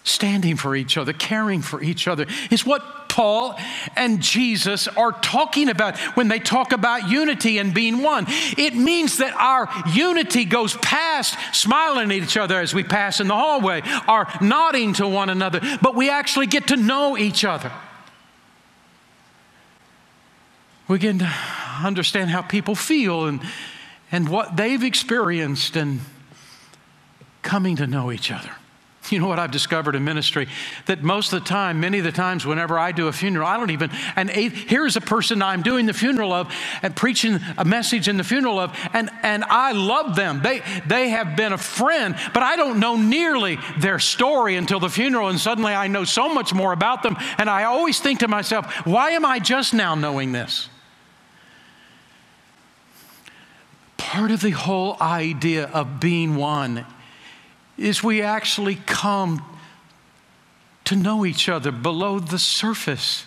Standing 0.04 0.56
for 0.56 0.76
each 0.76 0.96
other, 0.96 1.12
caring 1.12 1.64
for 1.64 1.82
each 1.82 2.08
other 2.08 2.28
is 2.52 2.64
what 2.64 3.10
Paul 3.10 3.58
and 3.96 4.22
Jesus 4.22 4.88
are 4.88 5.12
talking 5.12 5.68
about 5.68 5.98
when 6.16 6.28
they 6.28 6.38
talk 6.38 6.72
about 6.72 7.10
unity 7.10 7.58
and 7.58 7.74
being 7.74 8.04
one. 8.04 8.26
It 8.58 8.76
means 8.76 9.18
that 9.18 9.34
our 9.34 9.68
unity 9.92 10.46
goes 10.46 10.76
past 10.78 11.36
smiling 11.52 12.12
at 12.12 12.18
each 12.18 12.38
other 12.38 12.60
as 12.60 12.76
we 12.76 12.84
pass 12.84 13.20
in 13.20 13.28
the 13.28 13.36
hallway, 13.36 13.82
or 14.08 14.28
nodding 14.40 14.94
to 14.94 15.08
one 15.08 15.30
another, 15.30 15.60
but 15.82 15.96
we 15.96 16.12
actually 16.12 16.48
get 16.48 16.68
to 16.68 16.78
know 16.78 17.18
each 17.18 17.44
other. 17.44 17.72
We 20.88 21.00
get 21.00 21.18
to 21.20 21.34
understand 21.84 22.30
how 22.30 22.44
people 22.44 22.76
feel 22.76 23.26
and, 23.26 23.42
and 24.12 24.30
what 24.30 24.56
they've 24.56 24.84
experienced 24.84 25.76
and 25.76 26.02
coming 27.46 27.78
to 27.78 27.88
know 27.88 28.12
each 28.12 28.32
other. 28.32 28.52
You 29.12 29.20
know 29.20 29.28
what 29.28 29.38
I've 29.38 29.52
discovered 29.52 29.96
in 29.96 30.04
ministry? 30.04 30.48
That 30.88 31.04
most 31.04 31.32
of 31.32 31.44
the 31.44 31.48
time, 31.48 31.80
many 31.80 32.00
of 32.00 32.04
the 32.04 32.12
times, 32.12 32.44
whenever 32.44 32.80
I 32.80 32.92
do 32.92 33.08
a 33.08 33.14
funeral, 33.14 33.48
I 33.48 33.56
don't 33.56 33.70
even, 33.70 33.92
and 34.16 34.30
here's 34.30 34.96
a 34.96 35.02
person 35.02 35.44
I'm 35.44 35.62
doing 35.62 35.86
the 35.86 35.94
funeral 35.94 36.34
of 36.34 36.52
and 36.82 36.96
preaching 36.96 37.40
a 37.58 37.64
message 37.66 38.08
in 38.08 38.18
the 38.18 38.24
funeral 38.24 38.60
of, 38.60 38.76
and, 38.94 39.12
and 39.22 39.44
I 39.44 39.74
love 39.74 40.16
them. 40.16 40.42
They, 40.42 40.64
they 40.88 41.10
have 41.10 41.36
been 41.36 41.54
a 41.54 41.58
friend, 41.58 42.16
but 42.34 42.42
I 42.42 42.56
don't 42.56 42.80
know 42.80 42.96
nearly 42.96 43.60
their 43.78 44.00
story 44.00 44.56
until 44.56 44.80
the 44.80 44.90
funeral, 44.90 45.30
and 45.30 45.40
suddenly 45.40 45.74
I 45.74 45.88
know 45.88 46.04
so 46.04 46.34
much 46.34 46.52
more 46.54 46.74
about 46.74 47.04
them. 47.04 47.16
And 47.38 47.48
I 47.48 47.66
always 47.66 48.00
think 48.00 48.22
to 48.22 48.28
myself, 48.28 48.74
why 48.88 49.12
am 49.12 49.24
I 49.24 49.38
just 49.38 49.74
now 49.74 49.94
knowing 49.94 50.32
this? 50.32 50.68
Part 53.98 54.32
of 54.32 54.42
the 54.42 54.52
whole 54.52 54.98
idea 55.00 55.66
of 55.66 56.00
being 56.00 56.36
one 56.36 56.86
is 57.78 58.04
we 58.04 58.22
actually 58.22 58.76
come 58.76 59.44
to 60.86 60.96
know 60.96 61.26
each 61.26 61.50
other 61.50 61.72
below 61.72 62.20
the 62.20 62.40
surface 62.40 63.26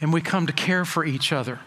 and 0.00 0.12
we 0.12 0.20
come 0.20 0.46
to 0.46 0.52
care 0.52 0.84
for 0.84 1.04
each 1.04 1.32
other. 1.32 1.60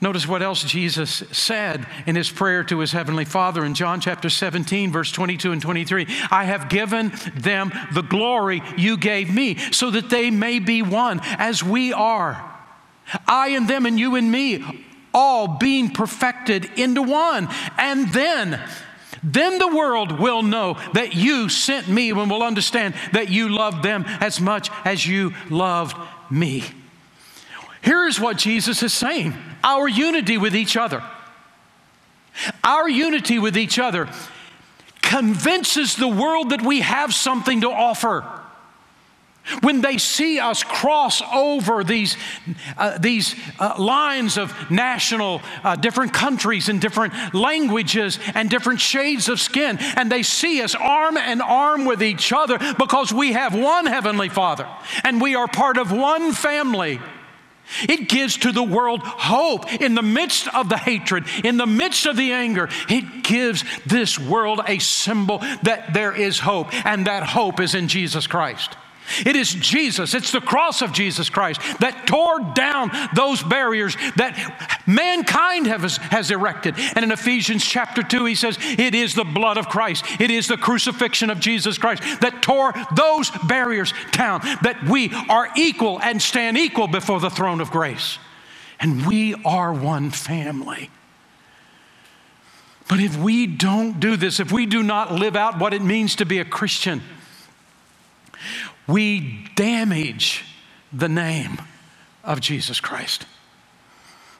Notice 0.00 0.28
what 0.28 0.42
else 0.42 0.62
Jesus 0.62 1.22
said 1.32 1.86
in 2.06 2.14
his 2.14 2.30
prayer 2.30 2.62
to 2.64 2.80
his 2.80 2.92
heavenly 2.92 3.24
Father 3.24 3.64
in 3.64 3.74
John 3.74 4.00
chapter 4.00 4.28
17, 4.28 4.92
verse 4.92 5.10
22 5.10 5.52
and 5.52 5.62
23. 5.62 6.06
I 6.30 6.44
have 6.44 6.68
given 6.68 7.12
them 7.34 7.72
the 7.92 8.02
glory 8.02 8.62
you 8.76 8.98
gave 8.98 9.32
me, 9.32 9.56
so 9.72 9.90
that 9.92 10.10
they 10.10 10.30
may 10.30 10.58
be 10.58 10.82
one 10.82 11.20
as 11.22 11.62
we 11.64 11.92
are. 11.92 12.52
I 13.26 13.48
and 13.48 13.66
them, 13.66 13.86
and 13.86 13.98
you 13.98 14.16
and 14.16 14.30
me, 14.30 14.84
all 15.14 15.56
being 15.56 15.90
perfected 15.90 16.68
into 16.76 17.02
one. 17.02 17.48
And 17.78 18.08
then 18.12 18.60
then 19.24 19.58
the 19.58 19.74
world 19.74 20.20
will 20.20 20.42
know 20.42 20.78
that 20.92 21.14
you 21.14 21.48
sent 21.48 21.88
me 21.88 22.10
and 22.10 22.30
will 22.30 22.42
understand 22.42 22.94
that 23.12 23.30
you 23.30 23.48
loved 23.48 23.82
them 23.82 24.04
as 24.06 24.40
much 24.40 24.70
as 24.84 25.06
you 25.06 25.32
loved 25.48 25.96
me. 26.30 26.62
Here's 27.80 28.20
what 28.20 28.36
Jesus 28.36 28.82
is 28.82 28.92
saying 28.92 29.34
our 29.62 29.88
unity 29.88 30.36
with 30.36 30.54
each 30.54 30.76
other. 30.76 31.02
Our 32.62 32.88
unity 32.88 33.38
with 33.38 33.56
each 33.56 33.78
other 33.78 34.08
convinces 35.02 35.94
the 35.96 36.08
world 36.08 36.50
that 36.50 36.62
we 36.62 36.80
have 36.80 37.14
something 37.14 37.60
to 37.60 37.70
offer. 37.70 38.24
When 39.60 39.82
they 39.82 39.98
see 39.98 40.38
us 40.38 40.62
cross 40.62 41.20
over 41.20 41.84
these, 41.84 42.16
uh, 42.78 42.96
these 42.98 43.34
uh, 43.58 43.74
lines 43.78 44.38
of 44.38 44.54
national, 44.70 45.42
uh, 45.62 45.76
different 45.76 46.14
countries 46.14 46.70
and 46.70 46.80
different 46.80 47.34
languages 47.34 48.18
and 48.34 48.48
different 48.48 48.80
shades 48.80 49.28
of 49.28 49.38
skin, 49.38 49.78
and 49.96 50.10
they 50.10 50.22
see 50.22 50.62
us 50.62 50.74
arm 50.74 51.18
and 51.18 51.42
arm 51.42 51.84
with 51.84 52.02
each 52.02 52.32
other 52.32 52.58
because 52.78 53.12
we 53.12 53.32
have 53.32 53.54
one 53.54 53.86
Heavenly 53.86 54.30
Father 54.30 54.66
and 55.04 55.20
we 55.20 55.34
are 55.34 55.46
part 55.46 55.76
of 55.76 55.92
one 55.92 56.32
family. 56.32 57.00
It 57.88 58.08
gives 58.08 58.36
to 58.38 58.52
the 58.52 58.62
world 58.62 59.00
hope 59.02 59.72
in 59.72 59.94
the 59.94 60.02
midst 60.02 60.48
of 60.54 60.68
the 60.68 60.76
hatred, 60.76 61.24
in 61.42 61.56
the 61.56 61.66
midst 61.66 62.06
of 62.06 62.16
the 62.16 62.32
anger. 62.32 62.68
It 62.88 63.24
gives 63.24 63.64
this 63.86 64.18
world 64.18 64.60
a 64.66 64.78
symbol 64.78 65.38
that 65.62 65.94
there 65.94 66.14
is 66.14 66.38
hope, 66.38 66.74
and 66.86 67.06
that 67.06 67.22
hope 67.22 67.60
is 67.60 67.74
in 67.74 67.88
Jesus 67.88 68.26
Christ. 68.26 68.76
It 69.26 69.36
is 69.36 69.52
Jesus, 69.52 70.14
it's 70.14 70.32
the 70.32 70.40
cross 70.40 70.80
of 70.80 70.92
Jesus 70.92 71.28
Christ 71.28 71.60
that 71.80 72.06
tore 72.06 72.40
down 72.54 72.90
those 73.14 73.42
barriers 73.42 73.96
that 74.16 74.82
mankind 74.86 75.66
has, 75.66 75.98
has 75.98 76.30
erected. 76.30 76.74
And 76.78 77.04
in 77.04 77.12
Ephesians 77.12 77.64
chapter 77.64 78.02
2, 78.02 78.24
he 78.24 78.34
says, 78.34 78.58
It 78.60 78.94
is 78.94 79.14
the 79.14 79.24
blood 79.24 79.58
of 79.58 79.68
Christ, 79.68 80.04
it 80.20 80.30
is 80.30 80.48
the 80.48 80.56
crucifixion 80.56 81.30
of 81.30 81.38
Jesus 81.38 81.76
Christ 81.76 82.02
that 82.20 82.42
tore 82.42 82.72
those 82.96 83.30
barriers 83.46 83.92
down, 84.12 84.40
that 84.62 84.82
we 84.84 85.12
are 85.28 85.48
equal 85.56 86.00
and 86.00 86.20
stand 86.20 86.56
equal 86.56 86.88
before 86.88 87.20
the 87.20 87.30
throne 87.30 87.60
of 87.60 87.70
grace. 87.70 88.18
And 88.80 89.06
we 89.06 89.34
are 89.44 89.72
one 89.72 90.10
family. 90.10 90.90
But 92.88 93.00
if 93.00 93.16
we 93.16 93.46
don't 93.46 93.98
do 93.98 94.16
this, 94.16 94.40
if 94.40 94.52
we 94.52 94.66
do 94.66 94.82
not 94.82 95.12
live 95.12 95.36
out 95.36 95.58
what 95.58 95.72
it 95.72 95.82
means 95.82 96.16
to 96.16 96.26
be 96.26 96.38
a 96.38 96.44
Christian, 96.44 97.02
we 98.86 99.46
damage 99.54 100.44
the 100.92 101.08
name 101.08 101.60
of 102.22 102.40
Jesus 102.40 102.80
Christ. 102.80 103.26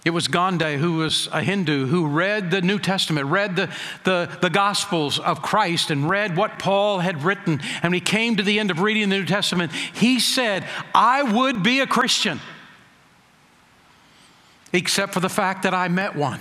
It 0.05 0.11
was 0.11 0.29
Gandhi, 0.29 0.77
who 0.77 0.99
was 0.99 1.31
a 1.33 1.43
Hindu, 1.43 1.87
who 1.87 2.07
read 2.07 2.51
the 2.51 2.61
New 2.61 2.79
Testament, 2.79 3.27
read 3.29 3.57
the, 3.57 3.75
the, 4.05 4.29
the, 4.43 4.51
Gospels 4.51 5.19
of 5.19 5.41
Christ, 5.41 5.91
and 5.91 6.11
read 6.11 6.37
what 6.37 6.59
Paul 6.59 6.99
had 6.99 7.25
written. 7.25 7.59
And 7.83 7.85
when 7.85 7.95
he 7.95 8.01
came 8.01 8.37
to 8.37 8.43
the 8.43 8.61
end 8.61 8.71
of 8.71 8.81
reading 8.81 9.09
the 9.09 9.17
New 9.17 9.25
Testament, 9.25 9.73
he 9.73 10.21
said, 10.21 10.67
I 10.95 11.23
would 11.23 11.63
be 11.63 11.81
a 11.81 11.87
Christian, 11.87 12.39
except 14.75 15.15
for 15.15 15.21
the 15.21 15.31
fact 15.31 15.63
that 15.63 15.73
I 15.73 15.89
met 15.89 16.15
one. 16.15 16.41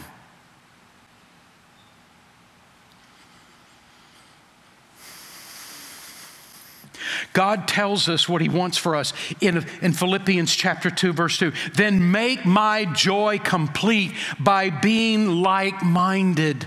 God 7.34 7.68
tells 7.68 8.08
us 8.08 8.30
what 8.30 8.42
He 8.42 8.50
wants 8.50 8.78
for 8.78 8.96
us 8.96 9.12
in, 9.42 9.66
in 9.82 9.92
Philippians 9.94 10.56
chapter 10.56 10.90
2, 10.90 11.14
verse 11.14 11.38
2. 11.40 11.52
Then 11.76 12.12
make 12.12 12.46
my 12.46 12.86
joy 12.86 13.40
complete 13.40 14.14
by 14.40 14.70
being 14.70 15.42
like 15.42 15.84
minded, 15.84 16.66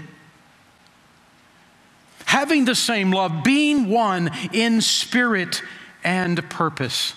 having 2.27 2.65
the 2.65 2.75
same 2.75 3.13
love, 3.13 3.45
being 3.45 3.89
one 3.89 4.31
in 4.53 4.81
spirit 4.81 5.63
and 6.03 6.49
purpose. 6.51 7.15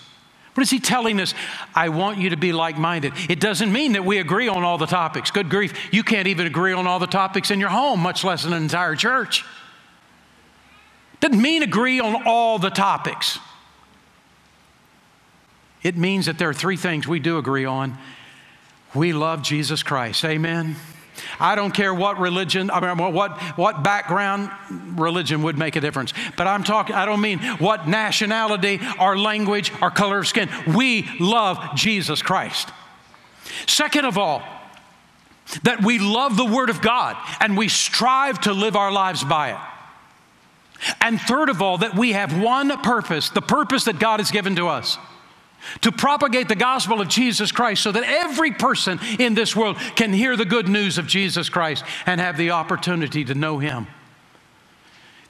What 0.54 0.62
is 0.62 0.70
he 0.70 0.80
telling 0.80 1.20
us? 1.20 1.32
I 1.74 1.88
want 1.90 2.18
you 2.18 2.30
to 2.30 2.36
be 2.36 2.52
like 2.52 2.76
minded. 2.76 3.12
It 3.28 3.40
doesn't 3.40 3.72
mean 3.72 3.92
that 3.92 4.04
we 4.04 4.18
agree 4.18 4.48
on 4.48 4.62
all 4.62 4.78
the 4.78 4.86
topics. 4.86 5.30
Good 5.30 5.48
grief, 5.48 5.92
you 5.92 6.02
can't 6.02 6.26
even 6.28 6.46
agree 6.46 6.72
on 6.72 6.86
all 6.86 6.98
the 6.98 7.06
topics 7.06 7.50
in 7.50 7.60
your 7.60 7.68
home, 7.68 8.00
much 8.00 8.24
less 8.24 8.44
in 8.44 8.52
an 8.52 8.62
entire 8.62 8.96
church. 8.96 9.44
Doesn't 11.20 11.40
mean 11.40 11.62
agree 11.62 12.00
on 12.00 12.26
all 12.26 12.58
the 12.58 12.70
topics. 12.70 13.38
It 15.82 15.96
means 15.96 16.26
that 16.26 16.38
there 16.38 16.48
are 16.48 16.54
three 16.54 16.76
things 16.76 17.06
we 17.06 17.20
do 17.20 17.38
agree 17.38 17.64
on. 17.64 17.96
We 18.94 19.12
love 19.12 19.42
Jesus 19.42 19.82
Christ. 19.82 20.24
Amen. 20.24 20.76
I 21.38 21.54
don't 21.54 21.72
care 21.72 21.92
what 21.92 22.18
religion, 22.18 22.70
I 22.70 22.80
mean, 22.80 23.12
what, 23.12 23.38
what 23.56 23.82
background 23.82 24.50
religion 24.98 25.42
would 25.42 25.58
make 25.58 25.76
a 25.76 25.80
difference. 25.80 26.12
But 26.36 26.46
I'm 26.46 26.64
talking, 26.64 26.96
I 26.96 27.04
don't 27.04 27.20
mean 27.20 27.38
what 27.58 27.88
nationality 27.88 28.80
or 28.98 29.18
language 29.18 29.72
or 29.82 29.90
color 29.90 30.20
of 30.20 30.28
skin. 30.28 30.48
We 30.74 31.08
love 31.18 31.74
Jesus 31.74 32.22
Christ. 32.22 32.70
Second 33.66 34.06
of 34.06 34.18
all, 34.18 34.42
that 35.64 35.82
we 35.82 35.98
love 35.98 36.36
the 36.36 36.44
Word 36.44 36.70
of 36.70 36.80
God 36.80 37.16
and 37.40 37.56
we 37.56 37.68
strive 37.68 38.40
to 38.42 38.52
live 38.52 38.76
our 38.76 38.92
lives 38.92 39.24
by 39.24 39.52
it. 39.52 39.69
And 41.00 41.20
third 41.20 41.48
of 41.48 41.60
all, 41.60 41.78
that 41.78 41.94
we 41.94 42.12
have 42.12 42.40
one 42.40 42.70
purpose, 42.82 43.28
the 43.30 43.42
purpose 43.42 43.84
that 43.84 43.98
God 43.98 44.20
has 44.20 44.30
given 44.30 44.56
to 44.56 44.68
us 44.68 44.98
to 45.82 45.92
propagate 45.92 46.48
the 46.48 46.54
gospel 46.54 47.00
of 47.00 47.08
Jesus 47.08 47.52
Christ 47.52 47.82
so 47.82 47.92
that 47.92 48.04
every 48.04 48.52
person 48.52 48.98
in 49.18 49.34
this 49.34 49.54
world 49.54 49.76
can 49.96 50.12
hear 50.12 50.36
the 50.36 50.44
good 50.44 50.68
news 50.68 50.98
of 50.98 51.06
Jesus 51.06 51.48
Christ 51.48 51.84
and 52.06 52.20
have 52.20 52.36
the 52.36 52.50
opportunity 52.50 53.24
to 53.24 53.34
know 53.34 53.58
Him. 53.58 53.86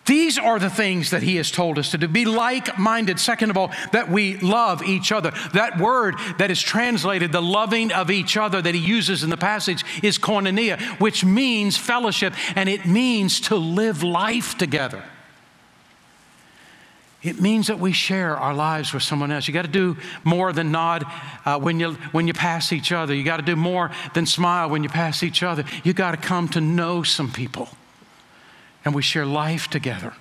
These 0.07 0.39
are 0.39 0.59
the 0.59 0.71
things 0.71 1.11
that 1.11 1.23
he 1.23 1.37
has 1.37 1.53
told 1.53 1.79
us 1.79 1.93
to 1.93 1.99
do. 1.99 2.09
Be 2.09 2.25
like 2.25 2.79
minded. 2.79 3.21
Second 3.21 3.51
of 3.51 3.57
all, 3.57 3.71
that 3.93 4.11
we 4.11 4.39
love 4.39 4.83
each 4.83 5.13
other. 5.13 5.31
That 5.53 5.79
word 5.79 6.17
that 6.39 6.51
is 6.51 6.61
translated, 6.61 7.31
the 7.31 7.43
loving 7.43 7.93
of 7.93 8.11
each 8.11 8.37
other, 8.37 8.61
that 8.61 8.75
he 8.75 8.81
uses 8.81 9.23
in 9.23 9.31
the 9.31 9.37
passage 9.37 9.85
is 10.03 10.19
koinonia, 10.19 10.81
which 10.99 11.25
means 11.25 11.77
fellowship, 11.77 12.35
and 12.57 12.69
it 12.69 12.87
means 12.87 13.41
to 13.43 13.57
live 13.57 14.03
life 14.03 14.59
together. 14.59 15.05
It 17.23 17.39
means 17.39 17.67
that 17.67 17.79
we 17.79 17.93
share 17.93 18.37
our 18.37 18.55
lives 18.55 18.95
with 18.95 19.03
someone 19.03 19.31
else. 19.31 19.47
You 19.47 19.53
got 19.53 19.67
to 19.67 19.71
do 19.71 19.97
more 20.25 20.55
than 20.55 20.73
nod 20.73 21.05
uh, 21.45 21.59
when, 21.59 21.79
you, 21.79 21.93
when 22.13 22.27
you 22.27 22.33
pass 22.33 22.73
each 22.73 22.93
other. 22.93 23.15
You 23.15 23.25
got 23.25 23.37
to 23.37 23.43
do 23.43 23.57
more 23.57 23.91
than 24.15 24.25
smile 24.25 24.71
when 24.71 24.83
you 24.83 24.89
pass 24.89 25.23
each 25.23 25.43
other. 25.43 25.65
You 25.85 25.93
got 25.93 26.13
to 26.13 26.17
come 26.17 26.49
to 26.51 26.61
know 26.63 27.03
some 27.03 27.31
people. 27.31 27.69
And 28.87 28.95
we 28.95 29.03
share 29.03 29.27
life 29.27 29.69
together. 29.69 30.15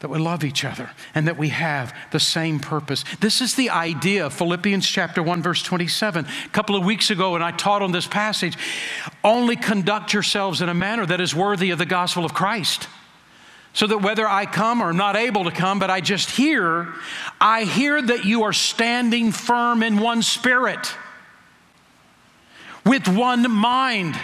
That 0.00 0.08
we 0.08 0.18
love 0.18 0.42
each 0.42 0.64
other 0.64 0.90
and 1.14 1.28
that 1.28 1.38
we 1.38 1.50
have 1.50 1.94
the 2.10 2.18
same 2.18 2.58
purpose. 2.58 3.04
This 3.20 3.40
is 3.40 3.54
the 3.54 3.70
idea 3.70 4.26
of 4.26 4.32
Philippians 4.32 4.84
chapter 4.84 5.22
1, 5.22 5.42
verse 5.42 5.62
27. 5.62 6.24
A 6.24 6.48
couple 6.48 6.74
of 6.74 6.84
weeks 6.84 7.10
ago, 7.10 7.32
when 7.32 7.42
I 7.42 7.52
taught 7.52 7.82
on 7.82 7.92
this 7.92 8.08
passage, 8.08 8.58
only 9.22 9.54
conduct 9.54 10.12
yourselves 10.12 10.60
in 10.60 10.68
a 10.68 10.74
manner 10.74 11.06
that 11.06 11.20
is 11.20 11.36
worthy 11.36 11.70
of 11.70 11.78
the 11.78 11.86
gospel 11.86 12.24
of 12.24 12.34
Christ 12.34 12.88
so 13.74 13.86
that 13.86 13.98
whether 13.98 14.28
I 14.28 14.46
come 14.46 14.82
or 14.82 14.92
not 14.92 15.16
able 15.16 15.44
to 15.44 15.50
come, 15.50 15.78
but 15.78 15.90
I 15.90 16.00
just 16.00 16.30
hear, 16.30 16.92
I 17.40 17.64
hear 17.64 18.00
that 18.02 18.24
you 18.24 18.42
are 18.42 18.52
standing 18.52 19.32
firm 19.32 19.82
in 19.82 19.98
one 19.98 20.22
spirit, 20.22 20.94
with 22.84 23.08
one 23.08 23.50
mind, 23.50 24.18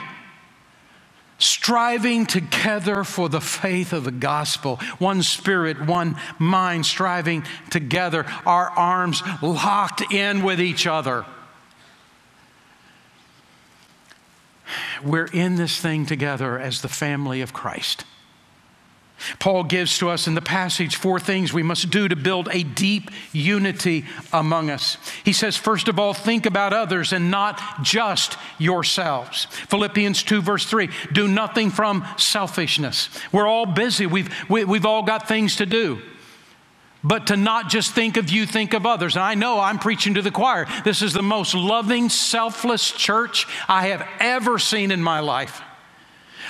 striving 1.39 2.27
together 2.27 3.05
for 3.05 3.29
the 3.29 3.41
faith 3.41 3.93
of 3.93 4.05
the 4.05 4.11
gospel. 4.11 4.77
One 4.99 5.23
spirit, 5.23 5.81
one 5.81 6.17
mind, 6.39 6.85
striving 6.85 7.45
together, 7.71 8.27
our 8.45 8.71
arms 8.71 9.23
locked 9.41 10.13
in 10.13 10.43
with 10.43 10.61
each 10.61 10.87
other. 10.87 11.25
We're 15.03 15.27
in 15.27 15.55
this 15.55 15.81
thing 15.81 16.07
together 16.07 16.59
as 16.59 16.83
the 16.83 16.89
family 16.89 17.41
of 17.41 17.53
Christ. 17.53 18.05
Paul 19.39 19.65
gives 19.65 19.99
to 19.99 20.11
us 20.11 20.27
in 20.27 20.35
the 20.35 20.43
passage 20.43 20.97
four 20.97 21.19
things 21.19 21.53
we 21.53 21.63
must 21.63 21.91
do 21.91 22.09
to 22.09 22.17
build 22.17 22.49
a 22.53 22.63
deep 22.63 23.11
unity 23.33 24.05
among 24.33 24.71
us. 24.71 24.97
He 25.25 25.33
says, 25.33 25.57
first 25.57 25.89
of 25.89 25.99
all, 25.99 26.15
think 26.15 26.47
about 26.47 26.73
others 26.73 27.13
and 27.13 27.31
not 27.31 27.83
just 27.83 28.37
yourselves. 28.59 29.47
Philippians 29.69 30.23
2, 30.23 30.43
verse 30.43 30.67
3 30.67 30.89
do 31.13 31.29
nothing 31.29 31.71
from 31.71 32.07
selfishness. 32.17 33.09
We're 33.33 33.47
all 33.47 33.67
busy, 33.67 34.07
we've, 34.07 34.29
we, 34.49 34.61
have 34.61 34.69
we 34.69 34.79
have 34.79 34.87
all 34.87 35.03
got 35.03 35.29
things 35.29 35.57
to 35.57 35.67
do. 35.67 36.01
But 37.05 37.29
to 37.29 37.37
not 37.37 37.69
just 37.69 37.93
think 37.93 38.17
of 38.17 38.29
you, 38.29 38.45
think 38.45 38.75
of 38.75 38.85
others. 38.85 39.15
And 39.15 39.23
I 39.23 39.35
know 39.35 39.61
I'm 39.61 39.79
preaching 39.79 40.15
to 40.15 40.23
the 40.23 40.33
choir. 40.33 40.67
This 40.85 41.01
is 41.01 41.13
the 41.13 41.23
most 41.23 41.55
loving, 41.55 42.09
selfless 42.09 42.91
church 42.91 43.47
I 43.69 43.89
have 43.89 44.07
ever 44.19 44.59
seen 44.59 44.91
in 44.91 45.03
my 45.03 45.21
life. 45.21 45.63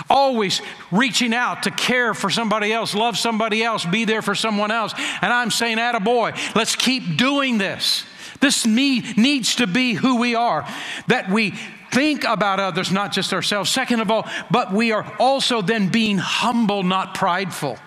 Always 0.08 0.61
reaching 0.90 1.34
out 1.34 1.64
to 1.64 1.70
care 1.70 2.14
for 2.14 2.30
somebody 2.30 2.72
else, 2.72 2.94
love 2.94 3.18
somebody 3.18 3.62
else, 3.62 3.84
be 3.84 4.04
there 4.04 4.22
for 4.22 4.34
someone 4.34 4.70
else. 4.70 4.94
And 5.22 5.32
I'm 5.32 5.50
saying, 5.50 5.78
boy, 6.02 6.32
let's 6.54 6.76
keep 6.76 7.16
doing 7.16 7.58
this. 7.58 8.04
This 8.40 8.66
needs 8.66 9.56
to 9.56 9.66
be 9.66 9.94
who 9.94 10.18
we 10.18 10.34
are, 10.34 10.66
that 11.08 11.28
we 11.28 11.54
think 11.90 12.24
about 12.24 12.61
others, 12.61 12.92
not 12.92 13.12
just 13.12 13.32
ourselves. 13.32 13.70
Second 13.70 14.00
of 14.00 14.11
all, 14.11 14.28
but 14.50 14.72
we 14.72 14.92
are 14.92 15.11
also 15.18 15.62
then 15.62 15.88
being 15.88 16.18
humble, 16.18 16.82
not 16.82 17.14
prideful. 17.14 17.78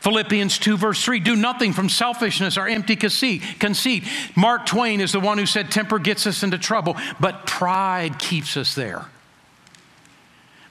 Philippians 0.00 0.58
2, 0.58 0.76
verse 0.76 1.02
3 1.04 1.20
do 1.20 1.36
nothing 1.36 1.72
from 1.72 1.88
selfishness 1.88 2.58
or 2.58 2.66
empty 2.66 2.96
conceit. 2.96 4.04
Mark 4.36 4.66
Twain 4.66 5.00
is 5.00 5.12
the 5.12 5.20
one 5.20 5.38
who 5.38 5.46
said, 5.46 5.70
Temper 5.70 5.98
gets 5.98 6.26
us 6.26 6.42
into 6.42 6.58
trouble, 6.58 6.96
but 7.20 7.46
pride 7.46 8.18
keeps 8.18 8.56
us 8.56 8.74
there 8.74 9.06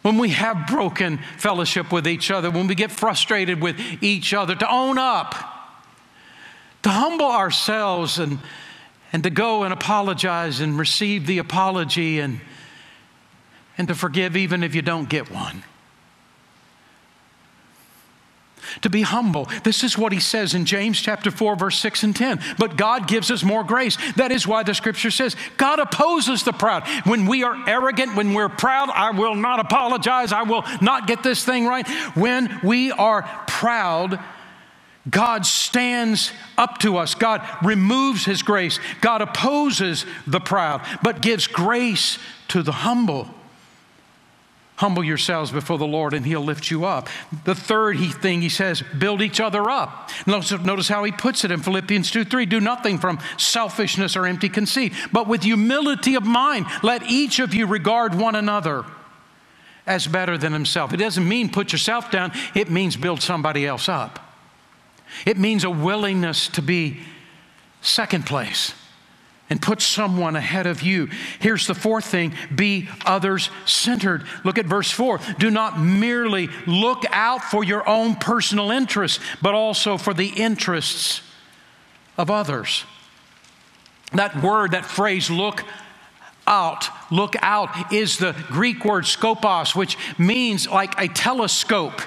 when 0.03 0.17
we 0.17 0.29
have 0.29 0.67
broken 0.67 1.17
fellowship 1.37 1.91
with 1.91 2.07
each 2.07 2.29
other, 2.29 2.51
when 2.51 2.67
we 2.67 2.75
get 2.75 2.91
frustrated 2.91 3.61
with 3.61 3.79
each 4.01 4.33
other, 4.33 4.53
to 4.55 4.71
own 4.71 4.97
up, 4.97 5.33
to 6.83 6.89
humble 6.89 7.31
ourselves 7.31 8.19
and, 8.19 8.39
and 9.11 9.23
to 9.23 9.29
go 9.29 9.63
and 9.63 9.73
apologize 9.73 10.59
and 10.59 10.77
receive 10.77 11.25
the 11.25 11.39
apology 11.39 12.19
and, 12.19 12.39
and 13.77 13.87
to 13.87 13.95
forgive 13.95 14.37
even 14.37 14.63
if 14.63 14.75
you 14.75 14.81
don't 14.81 15.09
get 15.09 15.31
one 15.31 15.63
to 18.81 18.89
be 18.89 19.01
humble. 19.01 19.47
This 19.63 19.83
is 19.83 19.97
what 19.97 20.11
he 20.11 20.19
says 20.19 20.53
in 20.53 20.65
James 20.65 20.99
chapter 20.99 21.31
4 21.31 21.55
verse 21.55 21.77
6 21.79 22.03
and 22.03 22.15
10. 22.15 22.41
But 22.57 22.77
God 22.77 23.07
gives 23.07 23.31
us 23.31 23.43
more 23.43 23.63
grace. 23.63 23.97
That 24.13 24.31
is 24.31 24.47
why 24.47 24.63
the 24.63 24.73
scripture 24.73 25.11
says 25.11 25.35
God 25.57 25.79
opposes 25.79 26.43
the 26.43 26.53
proud. 26.53 26.87
When 27.05 27.25
we 27.25 27.43
are 27.43 27.57
arrogant, 27.67 28.15
when 28.15 28.33
we're 28.33 28.49
proud, 28.49 28.89
I 28.89 29.11
will 29.11 29.35
not 29.35 29.59
apologize. 29.59 30.31
I 30.31 30.43
will 30.43 30.63
not 30.81 31.07
get 31.07 31.23
this 31.23 31.43
thing 31.43 31.65
right. 31.65 31.87
When 32.15 32.59
we 32.63 32.91
are 32.91 33.23
proud, 33.47 34.19
God 35.09 35.45
stands 35.45 36.31
up 36.57 36.77
to 36.79 36.97
us. 36.97 37.15
God 37.15 37.45
removes 37.63 38.25
his 38.25 38.41
grace. 38.41 38.79
God 39.01 39.21
opposes 39.21 40.05
the 40.25 40.39
proud, 40.39 40.81
but 41.01 41.21
gives 41.21 41.47
grace 41.47 42.17
to 42.49 42.63
the 42.63 42.71
humble. 42.71 43.27
Humble 44.83 45.05
yourselves 45.05 45.49
before 45.49 45.77
the 45.77 45.87
Lord 45.87 46.13
and 46.13 46.25
He'll 46.25 46.43
lift 46.43 46.69
you 46.69 46.83
up. 46.83 47.07
The 47.45 47.55
third 47.55 47.97
thing 48.21 48.41
He 48.41 48.49
says, 48.49 48.83
build 48.99 49.21
each 49.21 49.39
other 49.39 49.69
up. 49.69 50.09
Notice, 50.27 50.89
how 50.89 51.05
He 51.05 51.13
puts 51.13 51.45
it 51.45 51.51
in 51.51 51.61
Philippians 51.61 52.11
2 52.11 52.25
3. 52.25 52.45
Do 52.45 52.59
nothing 52.59 52.97
from 52.97 53.17
selfishness 53.37 54.17
or 54.17 54.25
empty 54.25 54.49
conceit, 54.49 54.91
but 55.13 55.25
with 55.25 55.43
humility 55.43 56.15
of 56.15 56.25
mind, 56.25 56.65
let 56.83 57.09
each 57.09 57.39
of 57.39 57.53
you 57.53 57.65
regard 57.65 58.13
one 58.13 58.35
another 58.35 58.83
as 59.87 60.05
better 60.05 60.37
than 60.37 60.51
himself. 60.51 60.91
It 60.91 60.97
doesn't 60.97 61.25
mean 61.25 61.47
put 61.47 61.71
yourself 61.71 62.11
down, 62.11 62.33
it 62.53 62.69
means 62.69 62.97
build 62.97 63.21
somebody 63.21 63.65
else 63.65 63.87
up. 63.87 64.19
It 65.25 65.37
means 65.37 65.63
a 65.63 65.69
willingness 65.69 66.49
to 66.49 66.61
be 66.61 66.99
second 67.81 68.25
place 68.25 68.73
and 69.53 69.61
put 69.61 69.83
someone 69.83 70.35
ahead 70.35 70.65
of 70.65 70.81
you. 70.81 71.07
Here's 71.37 71.67
the 71.67 71.75
fourth 71.75 72.05
thing 72.05 72.33
be 72.55 72.89
others 73.05 73.51
centered. 73.67 74.23
Look 74.43 74.57
at 74.57 74.65
verse 74.65 74.89
4. 74.89 75.19
Do 75.37 75.51
not 75.51 75.79
merely 75.79 76.49
look 76.65 77.03
out 77.11 77.43
for 77.43 77.63
your 77.63 77.87
own 77.87 78.15
personal 78.15 78.71
interests, 78.71 79.23
but 79.43 79.53
also 79.53 79.99
for 79.99 80.11
the 80.11 80.29
interests 80.29 81.21
of 82.17 82.31
others. 82.31 82.83
That 84.13 84.41
word, 84.41 84.71
that 84.71 84.85
phrase, 84.85 85.29
look 85.29 85.63
out, 86.47 86.89
look 87.11 87.35
out, 87.43 87.93
is 87.93 88.17
the 88.17 88.35
Greek 88.47 88.83
word 88.83 89.03
skopos, 89.03 89.75
which 89.75 89.99
means 90.17 90.67
like 90.67 90.99
a 90.99 91.07
telescope. 91.07 92.01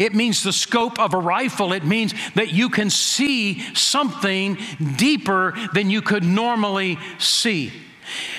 It 0.00 0.14
means 0.14 0.42
the 0.42 0.52
scope 0.52 0.98
of 0.98 1.12
a 1.12 1.18
rifle. 1.18 1.74
It 1.74 1.84
means 1.84 2.14
that 2.34 2.54
you 2.54 2.70
can 2.70 2.88
see 2.88 3.60
something 3.74 4.56
deeper 4.96 5.54
than 5.74 5.90
you 5.90 6.00
could 6.00 6.24
normally 6.24 6.98
see. 7.18 7.70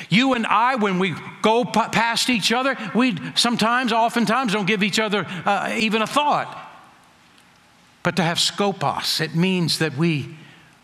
You 0.09 0.33
and 0.33 0.47
I, 0.47 0.75
when 0.75 0.97
we 0.97 1.13
go 1.43 1.63
past 1.63 2.31
each 2.31 2.51
other, 2.51 2.75
we 2.95 3.15
sometimes, 3.35 3.93
oftentimes, 3.93 4.53
don't 4.53 4.65
give 4.65 4.81
each 4.81 4.97
other 4.97 5.23
uh, 5.45 5.75
even 5.77 6.01
a 6.01 6.07
thought. 6.07 6.57
But 8.01 8.15
to 8.15 8.23
have 8.23 8.39
skopos, 8.39 9.21
it 9.21 9.35
means 9.35 9.77
that 9.77 9.95
we 9.95 10.35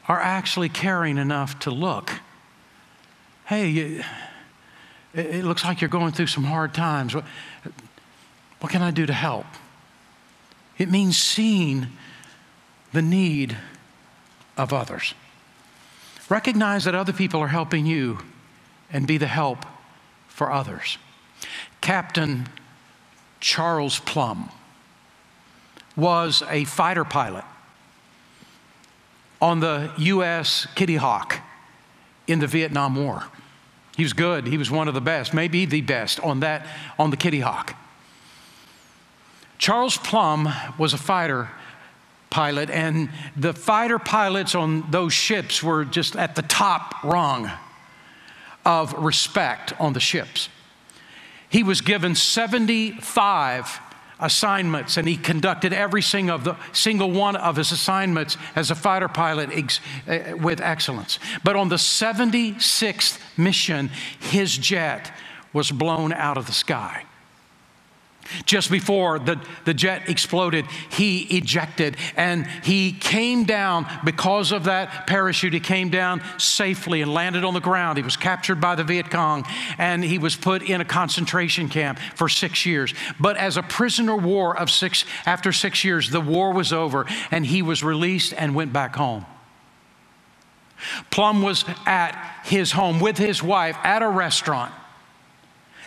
are 0.08 0.22
actually 0.22 0.70
caring 0.70 1.18
enough 1.18 1.58
to 1.62 1.72
look. 1.72 2.12
Hey, 3.46 4.04
it 5.16 5.44
looks 5.44 5.66
like 5.66 5.82
you're 5.82 5.90
going 5.90 6.12
through 6.12 6.28
some 6.28 6.44
hard 6.44 6.76
times. 6.76 7.16
What, 7.16 7.26
what 8.60 8.72
can 8.72 8.84
I 8.84 8.92
do 8.92 9.08
to 9.08 9.14
help? 9.14 9.48
It 10.78 10.90
means 10.90 11.18
seeing 11.18 11.88
the 12.94 13.02
need 13.02 13.58
of 14.58 14.74
others. 14.74 15.14
Recognize 16.30 16.84
that 16.86 16.96
other 16.96 17.14
people 17.14 17.40
are 17.42 17.48
helping 17.48 17.86
you 17.86 18.20
and 18.92 19.08
be 19.08 19.18
the 19.18 19.28
help 19.28 19.66
for 20.28 20.52
others. 20.52 20.98
Captain 21.82 22.48
Charles 23.40 24.00
Plumb 24.00 24.50
was 25.96 26.44
a 26.50 26.66
fighter 26.66 27.06
pilot 27.06 27.46
on 29.42 29.60
the 29.60 29.92
U.S. 29.98 30.68
Kitty 30.76 30.96
Hawk 30.96 31.40
in 32.28 32.40
the 32.40 32.48
Vietnam 32.48 32.96
War. 32.96 33.24
He 33.96 34.04
was 34.04 34.14
good. 34.14 34.48
He 34.48 34.58
was 34.58 34.70
one 34.70 34.88
of 34.88 34.94
the 34.94 35.02
best, 35.02 35.34
maybe 35.34 35.66
the 35.66 35.82
best 35.82 36.20
on 36.20 36.42
that 36.42 36.68
on 37.00 37.10
the 37.10 37.18
Kitty 37.18 37.40
Hawk. 37.40 37.76
Charles 39.58 39.98
Plumb 39.98 40.50
was 40.78 40.94
a 40.94 40.98
fighter 40.98 41.50
pilot, 42.30 42.70
and 42.70 43.10
the 43.36 43.54
fighter 43.54 44.00
pilots 44.00 44.54
on 44.54 44.90
those 44.92 45.14
ships 45.14 45.64
were 45.64 45.86
just 45.86 46.16
at 46.16 46.36
the 46.36 46.42
top 46.42 47.04
rung 47.04 47.52
of 48.66 48.94
respect 48.94 49.74
on 49.80 49.94
the 49.94 50.00
ships. 50.00 50.50
He 51.50 51.64
was 51.64 51.82
given 51.82 52.16
75 52.16 53.80
assignments, 54.20 54.98
and 54.98 55.08
he 55.08 55.16
conducted 55.16 55.74
every 55.74 56.02
single, 56.02 56.38
the, 56.38 56.56
single 56.74 57.12
one 57.12 57.36
of 57.36 57.56
his 57.56 57.72
assignments 57.72 58.38
as 58.56 58.72
a 58.72 58.76
fighter 58.76 59.08
pilot 59.08 59.50
ex, 59.54 59.80
uh, 60.08 60.36
with 60.38 60.60
excellence. 60.60 61.20
But 61.44 61.56
on 61.56 61.70
the 61.70 61.76
76th 61.76 63.20
mission, 63.38 63.90
his 64.20 64.58
jet 64.58 65.12
was 65.54 65.72
blown 65.72 66.12
out 66.12 66.38
of 66.38 66.46
the 66.48 66.52
sky. 66.52 67.06
Just 68.46 68.72
before 68.72 69.20
the, 69.20 69.40
the 69.66 69.74
jet 69.74 70.10
exploded, 70.10 70.66
he 70.90 71.22
ejected 71.38 71.98
and 72.16 72.48
he 72.64 72.92
came 72.92 73.44
down 73.44 73.88
because 74.04 74.52
of 74.52 74.66
that 74.66 75.08
parachute. 75.08 75.54
He 75.54 75.60
came 75.60 75.90
down 75.90 76.22
safely 76.38 77.02
and 77.02 77.14
landed 77.14 77.44
on 77.44 77.54
the 77.54 77.60
ground. 77.60 77.98
He 77.98 78.04
was 78.04 78.18
captured 78.18 78.60
by 78.62 78.76
the 78.76 78.84
Viet 78.84 79.10
Cong 79.10 79.46
and 79.78 80.04
he 80.04 80.18
was 80.18 80.36
put 80.36 80.62
in 80.62 80.82
a 80.82 80.86
concentration 80.86 81.70
camp 81.70 82.00
for 82.16 82.30
six 82.30 82.66
years. 82.66 82.94
But 83.20 83.38
as 83.38 83.58
a 83.58 83.64
prisoner 83.64 84.16
war 84.16 84.58
of 84.58 84.70
six, 84.70 85.06
after 85.26 85.52
six 85.52 85.84
years, 85.84 86.10
the 86.10 86.22
war 86.22 86.54
was 86.54 86.74
over 86.74 87.06
and 87.32 87.46
he 87.46 87.62
was 87.62 87.84
released 87.84 88.34
and 88.38 88.56
went 88.56 88.74
back 88.74 88.96
home. 88.96 89.26
Plumb 91.10 91.42
was 91.42 91.66
at 91.86 92.42
his 92.44 92.72
home 92.72 93.00
with 93.00 93.18
his 93.18 93.42
wife 93.42 93.78
at 93.84 94.02
a 94.02 94.10
restaurant. 94.10 94.74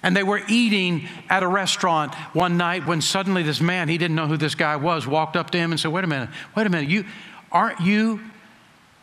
And 0.03 0.17
they 0.17 0.23
were 0.23 0.41
eating 0.49 1.09
at 1.29 1.43
a 1.43 1.49
restaurant 1.49 2.15
one 2.33 2.57
night 2.57 2.87
when 2.87 3.01
suddenly 3.01 3.43
this 3.43 3.61
man, 3.61 3.89
he 3.89 3.99
didn't 3.99 4.17
know 4.17 4.27
who 4.27 4.37
this 4.37 4.55
guy 4.55 4.77
was, 4.77 5.07
walked 5.07 5.37
up 5.37 5.51
to 5.51 5.59
him 5.59 5.73
and 5.73 5.81
said, 5.81 5.93
Wait 5.93 6.05
a 6.05 6.07
minute, 6.07 6.31
wait 6.57 6.67
a 6.67 6.71
minute, 6.71 6.89
you 6.89 7.05
aren't 7.53 7.81
you 7.81 8.21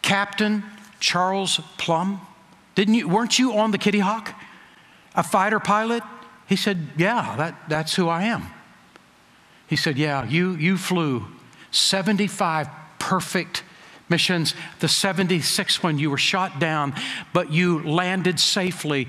Captain 0.02 0.64
Charles 1.00 1.60
Plumb? 1.78 2.22
Didn't 2.76 2.96
you 2.96 3.08
weren't 3.08 3.38
you 3.38 3.54
on 3.54 3.72
the 3.72 3.78
Kitty 3.78 4.00
Hawk? 4.00 4.34
A 5.16 5.24
fighter 5.24 5.60
pilot? 5.60 6.04
He 6.48 6.56
said, 6.56 6.88
Yeah, 6.98 7.36
that, 7.38 7.70
that's 7.70 7.96
who 7.96 8.08
I 8.08 8.24
am. 8.24 8.48
He 9.68 9.76
said, 9.76 9.98
Yeah, 9.98 10.26
you 10.26 10.56
you 10.56 10.78
flew 10.78 11.26
75 11.72 12.70
perfect 13.00 13.64
missions. 14.10 14.56
The 14.80 14.88
76th 14.88 15.84
one, 15.84 16.00
you 16.00 16.10
were 16.10 16.18
shot 16.18 16.60
down, 16.60 16.94
but 17.34 17.52
you 17.52 17.84
landed 17.84 18.40
safely 18.40 19.08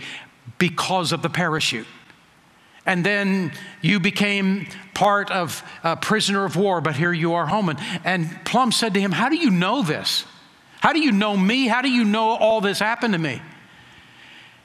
because 0.58 1.12
of 1.12 1.22
the 1.22 1.30
parachute. 1.30 1.86
And 2.84 3.04
then 3.04 3.52
you 3.82 4.00
became 4.00 4.66
part 4.94 5.30
of 5.30 5.62
a 5.84 5.96
prisoner 5.96 6.44
of 6.44 6.56
war, 6.56 6.80
but 6.80 6.96
here 6.96 7.12
you 7.12 7.34
are 7.34 7.46
home. 7.46 7.68
And, 7.68 7.78
and 8.04 8.44
Plumb 8.44 8.72
said 8.72 8.94
to 8.94 9.00
him, 9.00 9.12
How 9.12 9.28
do 9.28 9.36
you 9.36 9.50
know 9.50 9.82
this? 9.82 10.24
How 10.80 10.92
do 10.92 11.00
you 11.00 11.12
know 11.12 11.36
me? 11.36 11.66
How 11.66 11.82
do 11.82 11.90
you 11.90 12.04
know 12.04 12.30
all 12.30 12.60
this 12.60 12.78
happened 12.78 13.12
to 13.12 13.18
me? 13.18 13.42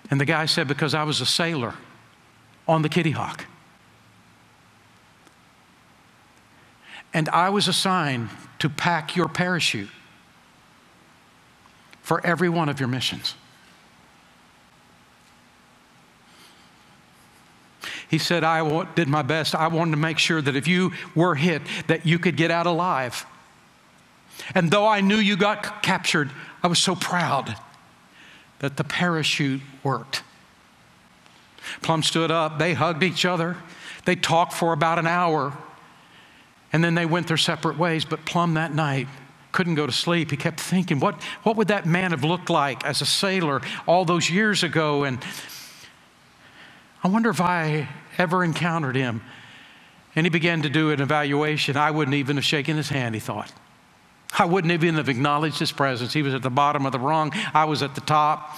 And 0.10 0.22
the 0.22 0.26
guy 0.26 0.46
said, 0.46 0.68
Because 0.68 0.94
I 0.94 1.04
was 1.04 1.22
a 1.22 1.26
sailor 1.26 1.74
on 2.68 2.82
the 2.82 2.90
Kitty 2.90 3.12
Hawk. 3.12 3.46
And 7.14 7.30
I 7.30 7.50
was 7.50 7.68
assigned 7.68 8.30
to 8.60 8.70
pack 8.70 9.16
your 9.16 9.28
parachute 9.28 9.90
for 12.02 12.26
every 12.26 12.50
one 12.50 12.70
of 12.70 12.80
your 12.80 12.90
missions. 12.90 13.36
He 18.14 18.20
said, 18.20 18.44
I 18.44 18.84
did 18.94 19.08
my 19.08 19.24
best. 19.24 19.56
I 19.56 19.70
wanted 19.70 19.90
to 19.90 19.98
make 19.98 20.20
sure 20.20 20.40
that 20.40 20.56
if 20.56 20.68
you 20.68 20.92
were 21.16 21.34
hit, 21.34 21.64
that 21.88 22.06
you 22.06 22.20
could 22.20 22.38
get 22.38 22.52
out 22.52 22.68
alive. 22.68 23.26
And 24.54 24.70
though 24.70 24.86
I 24.86 25.02
knew 25.02 25.16
you 25.16 25.36
got 25.36 25.82
captured, 25.82 26.30
I 26.62 26.68
was 26.68 26.78
so 26.78 26.96
proud 26.96 27.56
that 28.60 28.78
the 28.78 28.84
parachute 28.84 29.62
worked. 29.82 30.22
Plumb 31.82 32.04
stood 32.04 32.30
up. 32.30 32.60
They 32.60 32.76
hugged 32.76 33.02
each 33.02 33.26
other. 33.26 33.58
They 34.06 34.16
talked 34.16 34.54
for 34.54 34.74
about 34.74 35.00
an 35.00 35.08
hour. 35.08 35.58
And 36.72 36.84
then 36.84 36.94
they 36.94 37.08
went 37.08 37.28
their 37.28 37.36
separate 37.36 37.80
ways. 37.80 38.06
But 38.06 38.26
Plumb 38.26 38.54
that 38.54 38.76
night 38.76 39.08
couldn't 39.52 39.74
go 39.74 39.88
to 39.88 39.92
sleep. 39.92 40.30
He 40.30 40.38
kept 40.38 40.60
thinking, 40.60 41.00
what, 41.00 41.20
what 41.42 41.56
would 41.56 41.70
that 41.70 41.88
man 41.88 42.12
have 42.12 42.24
looked 42.24 42.52
like 42.52 42.86
as 42.86 43.02
a 43.02 43.08
sailor 43.08 43.64
all 43.88 44.06
those 44.06 44.30
years 44.30 44.62
ago? 44.62 45.04
And 45.04 45.18
I 47.04 47.08
wonder 47.08 47.32
if 47.32 47.42
I 47.42 47.90
ever 48.18 48.44
encountered 48.44 48.96
him. 48.96 49.22
And 50.16 50.26
he 50.26 50.30
began 50.30 50.62
to 50.62 50.70
do 50.70 50.92
an 50.92 51.02
evaluation. 51.02 51.76
I 51.76 51.92
wouldn't 51.92 52.16
even 52.16 52.36
have 52.36 52.46
shaken 52.46 52.78
his 52.78 52.90
hand, 52.90 53.16
he 53.16 53.20
thought. 53.20 53.52
I 54.38 54.46
wouldn't 54.46 54.74
even 54.74 54.96
have 54.96 55.10
acknowledged 55.10 55.60
his 55.60 55.72
presence. 55.72 56.14
He 56.14 56.24
was 56.24 56.34
at 56.34 56.42
the 56.42 56.50
bottom 56.50 56.86
of 56.86 56.92
the 56.92 57.00
rung, 57.00 57.32
I 57.54 57.66
was 57.66 57.84
at 57.84 57.96
the 57.96 58.02
top. 58.02 58.56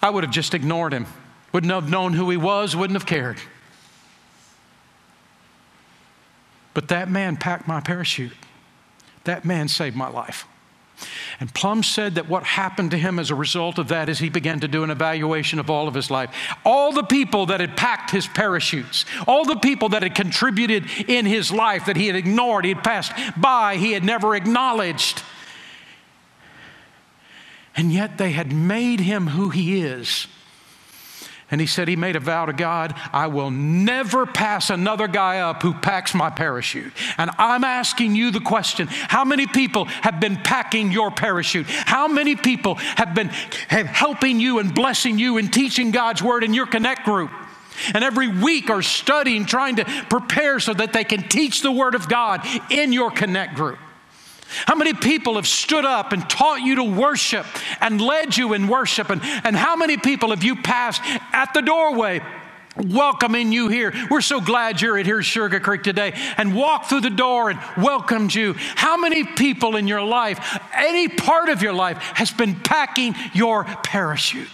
I 0.00 0.10
would 0.10 0.24
have 0.24 0.32
just 0.32 0.54
ignored 0.54 0.92
him, 0.92 1.06
wouldn't 1.52 1.72
have 1.72 1.90
known 1.90 2.12
who 2.12 2.30
he 2.30 2.36
was, 2.36 2.76
wouldn't 2.76 2.98
have 2.98 3.06
cared. 3.06 3.38
But 6.72 6.88
that 6.88 7.10
man 7.10 7.36
packed 7.36 7.66
my 7.66 7.80
parachute. 7.80 8.32
That 9.24 9.44
man 9.44 9.66
saved 9.68 9.96
my 9.96 10.08
life. 10.08 10.46
And 11.40 11.54
Plumb 11.54 11.84
said 11.84 12.16
that 12.16 12.28
what 12.28 12.42
happened 12.42 12.90
to 12.90 12.98
him 12.98 13.18
as 13.20 13.30
a 13.30 13.34
result 13.34 13.78
of 13.78 13.88
that 13.88 14.08
is 14.08 14.18
he 14.18 14.28
began 14.28 14.58
to 14.60 14.68
do 14.68 14.82
an 14.82 14.90
evaluation 14.90 15.60
of 15.60 15.70
all 15.70 15.86
of 15.86 15.94
his 15.94 16.10
life. 16.10 16.34
All 16.64 16.90
the 16.90 17.04
people 17.04 17.46
that 17.46 17.60
had 17.60 17.76
packed 17.76 18.10
his 18.10 18.26
parachutes, 18.26 19.04
all 19.26 19.44
the 19.44 19.56
people 19.56 19.90
that 19.90 20.02
had 20.02 20.16
contributed 20.16 20.86
in 21.06 21.26
his 21.26 21.52
life 21.52 21.86
that 21.86 21.96
he 21.96 22.08
had 22.08 22.16
ignored, 22.16 22.64
he 22.64 22.72
had 22.72 22.82
passed 22.82 23.12
by, 23.36 23.76
he 23.76 23.92
had 23.92 24.02
never 24.02 24.34
acknowledged. 24.34 25.22
And 27.76 27.92
yet 27.92 28.18
they 28.18 28.32
had 28.32 28.52
made 28.52 28.98
him 28.98 29.28
who 29.28 29.50
he 29.50 29.80
is. 29.80 30.26
And 31.50 31.60
he 31.60 31.66
said 31.66 31.88
he 31.88 31.96
made 31.96 32.14
a 32.14 32.20
vow 32.20 32.44
to 32.46 32.52
God 32.52 32.94
I 33.12 33.26
will 33.28 33.50
never 33.50 34.26
pass 34.26 34.68
another 34.68 35.08
guy 35.08 35.38
up 35.38 35.62
who 35.62 35.72
packs 35.72 36.14
my 36.14 36.28
parachute. 36.30 36.92
And 37.16 37.30
I'm 37.38 37.64
asking 37.64 38.14
you 38.14 38.30
the 38.30 38.40
question 38.40 38.86
how 38.88 39.24
many 39.24 39.46
people 39.46 39.86
have 39.86 40.20
been 40.20 40.36
packing 40.36 40.92
your 40.92 41.10
parachute? 41.10 41.66
How 41.68 42.06
many 42.06 42.36
people 42.36 42.74
have 42.74 43.14
been 43.14 43.28
have 43.68 43.86
helping 43.86 44.40
you 44.40 44.58
and 44.58 44.74
blessing 44.74 45.18
you 45.18 45.38
and 45.38 45.52
teaching 45.52 45.90
God's 45.90 46.22
word 46.22 46.44
in 46.44 46.52
your 46.52 46.66
connect 46.66 47.04
group? 47.04 47.30
And 47.94 48.04
every 48.04 48.28
week 48.28 48.70
are 48.70 48.82
studying, 48.82 49.46
trying 49.46 49.76
to 49.76 49.84
prepare 50.10 50.60
so 50.60 50.74
that 50.74 50.92
they 50.92 51.04
can 51.04 51.28
teach 51.28 51.62
the 51.62 51.72
word 51.72 51.94
of 51.94 52.08
God 52.08 52.46
in 52.70 52.92
your 52.92 53.10
connect 53.10 53.54
group. 53.54 53.78
How 54.66 54.74
many 54.74 54.94
people 54.94 55.36
have 55.36 55.46
stood 55.46 55.84
up 55.84 56.12
and 56.12 56.28
taught 56.28 56.62
you 56.62 56.76
to 56.76 56.84
worship 56.84 57.46
and 57.80 58.00
led 58.00 58.36
you 58.36 58.54
in 58.54 58.66
worship? 58.68 59.10
And, 59.10 59.20
and 59.44 59.54
how 59.54 59.76
many 59.76 59.96
people 59.96 60.30
have 60.30 60.42
you 60.42 60.56
passed 60.56 61.02
at 61.32 61.52
the 61.54 61.60
doorway 61.60 62.22
welcoming 62.76 63.52
you 63.52 63.68
here. 63.68 63.92
We're 64.10 64.20
so 64.20 64.40
glad 64.40 64.80
you're 64.80 64.98
at 64.98 65.06
here 65.06 65.22
Sugar 65.22 65.60
Creek 65.60 65.82
today 65.82 66.12
and 66.36 66.54
walked 66.54 66.88
through 66.88 67.00
the 67.02 67.10
door 67.10 67.50
and 67.50 67.58
welcomed 67.76 68.34
you. 68.34 68.54
How 68.56 68.96
many 68.96 69.24
people 69.24 69.76
in 69.76 69.88
your 69.88 70.02
life, 70.02 70.60
any 70.74 71.08
part 71.08 71.48
of 71.48 71.62
your 71.62 71.72
life, 71.72 71.98
has 71.98 72.30
been 72.30 72.54
packing 72.54 73.14
your 73.32 73.64
parachute? 73.64 74.48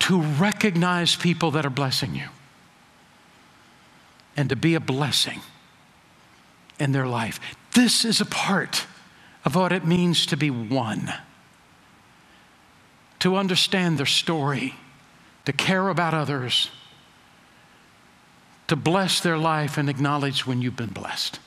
To 0.00 0.22
recognize 0.22 1.16
people 1.16 1.50
that 1.52 1.66
are 1.66 1.70
blessing 1.70 2.14
you 2.14 2.28
and 4.36 4.48
to 4.50 4.56
be 4.56 4.74
a 4.74 4.80
blessing 4.80 5.40
in 6.78 6.92
their 6.92 7.06
life. 7.06 7.40
This 7.74 8.04
is 8.04 8.20
a 8.20 8.26
part 8.26 8.86
of 9.44 9.54
what 9.54 9.72
it 9.72 9.86
means 9.86 10.26
to 10.26 10.36
be 10.36 10.50
one 10.50 11.12
to 13.26 13.36
understand 13.36 13.98
their 13.98 14.06
story, 14.06 14.74
to 15.44 15.52
care 15.52 15.88
about 15.88 16.14
others, 16.14 16.70
to 18.68 18.76
bless 18.76 19.20
their 19.20 19.38
life 19.38 19.78
and 19.78 19.88
acknowledge 19.88 20.46
when 20.46 20.60
you've 20.60 20.76
been 20.76 20.90
blessed. 20.90 21.38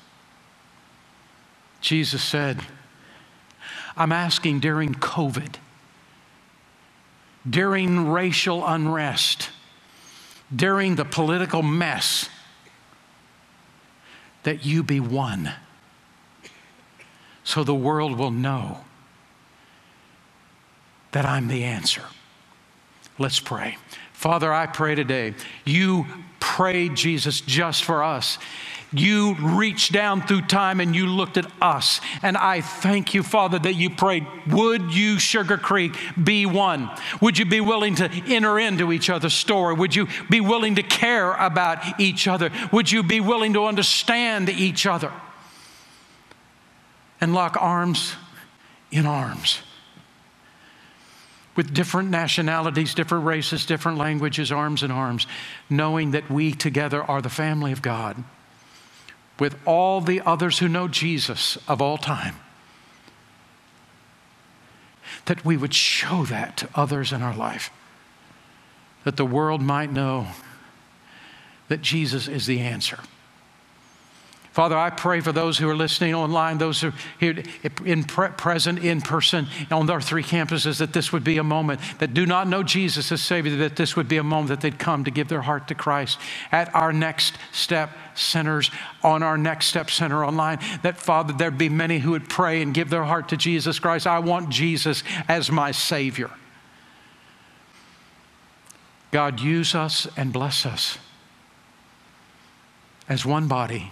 Jesus 1.82 2.24
said, 2.24 2.60
I'm 3.96 4.12
asking 4.12 4.60
during 4.62 4.94
COVID, 4.94 5.56
during 7.50 8.10
racial 8.10 8.66
unrest, 8.66 9.50
during 10.54 10.96
the 10.96 11.06
political 11.06 11.62
mess, 11.62 12.30
that 14.44 14.66
you 14.66 14.84
be 14.84 15.00
one 15.00 15.52
so 17.44 17.64
the 17.64 17.76
world 17.76 18.18
will 18.18 18.32
know 18.32 18.80
that 21.12 21.26
I'm 21.26 21.48
the 21.48 21.64
answer. 21.64 22.04
Let's 23.18 23.40
pray. 23.40 23.78
Father, 24.14 24.54
I 24.54 24.68
pray 24.68 24.96
today, 24.96 25.34
you 25.66 26.06
prayed, 26.40 26.96
Jesus, 26.96 27.42
just 27.42 27.84
for 27.84 28.04
us. 28.04 28.38
You 28.92 29.36
reached 29.36 29.92
down 29.92 30.26
through 30.26 30.42
time 30.42 30.80
and 30.80 30.96
you 30.96 31.06
looked 31.06 31.38
at 31.38 31.46
us. 31.62 32.02
And 32.24 32.36
I 32.36 32.62
thank 32.62 33.14
you, 33.14 33.22
Father, 33.22 33.60
that 33.60 33.76
you 33.76 33.92
prayed, 33.92 34.26
Would 34.48 34.94
you, 34.94 35.20
Sugar 35.20 35.58
Creek, 35.58 35.96
be 36.22 36.48
one? 36.48 36.90
Would 37.22 37.38
you 37.38 37.46
be 37.46 37.62
willing 37.62 37.96
to 37.96 38.10
enter 38.28 38.58
into 38.58 38.92
each 38.92 39.10
other's 39.12 39.36
story? 39.36 39.76
Would 39.76 39.96
you 39.96 40.08
be 40.30 40.42
willing 40.42 40.76
to 40.76 40.84
care 40.84 41.34
about 41.34 42.00
each 42.00 42.28
other? 42.28 42.50
Would 42.72 42.92
you 42.92 43.04
be 43.04 43.20
willing 43.20 43.54
to 43.54 43.66
understand 43.66 44.50
each 44.50 44.88
other? 44.88 45.12
And 47.22 47.34
lock 47.34 47.58
arms 47.60 48.16
in 48.92 49.06
arms 49.06 49.60
with 51.56 51.74
different 51.74 52.10
nationalities, 52.10 52.96
different 52.96 53.26
races, 53.26 53.66
different 53.66 53.98
languages, 53.98 54.52
arms 54.52 54.82
in 54.82 54.90
arms, 54.90 55.28
knowing 55.70 56.12
that 56.12 56.32
we 56.32 56.54
together 56.54 57.04
are 57.04 57.22
the 57.22 57.30
family 57.30 57.74
of 57.74 57.82
God 57.82 58.24
with 59.40 59.56
all 59.66 60.02
the 60.02 60.22
others 60.22 60.60
who 60.60 60.68
know 60.68 60.88
Jesus 60.88 61.58
of 61.68 61.82
all 61.82 61.98
time. 61.98 62.36
That 65.26 65.46
we 65.46 65.58
would 65.58 65.74
show 65.74 66.26
that 66.26 66.58
to 66.58 66.70
others 66.76 67.12
in 67.12 67.22
our 67.22 67.36
life, 67.36 67.72
that 69.04 69.18
the 69.18 69.26
world 69.26 69.62
might 69.62 69.92
know 69.92 70.28
that 71.68 71.82
Jesus 71.82 72.28
is 72.28 72.46
the 72.46 72.60
answer. 72.60 73.00
Father, 74.52 74.76
I 74.76 74.89
pray 74.89 75.22
for 75.22 75.32
those 75.32 75.60
who 75.60 75.70
are 75.70 75.76
listening 75.76 76.16
online, 76.16 76.58
those 76.58 76.82
who 76.82 76.88
are 76.88 76.93
here 77.20 77.43
in 77.86 78.04
pre- 78.04 78.30
present 78.30 78.84
in 78.84 79.00
person 79.00 79.47
on 79.70 79.88
our 79.89 80.02
three 80.02 80.24
campuses, 80.24 80.80
that 80.80 80.91
this 80.91 81.14
would 81.14 81.24
be 81.24 81.38
a 81.38 81.43
moment 81.43 81.80
that 82.00 82.16
do 82.16 82.26
not 82.26 82.47
know 82.47 82.64
Jesus 82.64 83.12
as 83.12 83.22
Savior, 83.22 83.56
that 83.58 83.76
this 83.76 83.95
would 83.95 84.08
be 84.08 84.18
a 84.18 84.24
moment 84.24 84.50
that 84.50 84.62
they'd 84.62 84.80
come 84.80 85.04
to 85.04 85.12
give 85.12 85.28
their 85.28 85.43
heart 85.43 85.68
to 85.68 85.76
Christ 85.76 86.18
at 86.52 86.74
our 86.74 86.91
next 86.91 87.38
step 87.52 87.91
centers, 88.16 88.72
on 89.04 89.22
our 89.22 89.38
next 89.38 89.68
step 89.68 89.91
center 89.91 90.26
online. 90.26 90.58
That, 90.82 90.97
Father, 90.97 91.32
there'd 91.32 91.58
be 91.58 91.70
many 91.70 92.00
who 92.00 92.12
would 92.12 92.28
pray 92.28 92.64
and 92.64 92.74
give 92.74 92.89
their 92.89 93.04
heart 93.04 93.30
to 93.30 93.38
Jesus 93.38 93.78
Christ. 93.78 94.08
I 94.08 94.18
want 94.18 94.50
Jesus 94.50 95.04
as 95.28 95.52
my 95.52 95.72
Savior. 95.72 96.32
God, 99.12 99.39
use 99.39 99.76
us 99.76 100.08
and 100.18 100.34
bless 100.34 100.66
us 100.66 100.97
as 103.08 103.26
one 103.28 103.47
body 103.47 103.91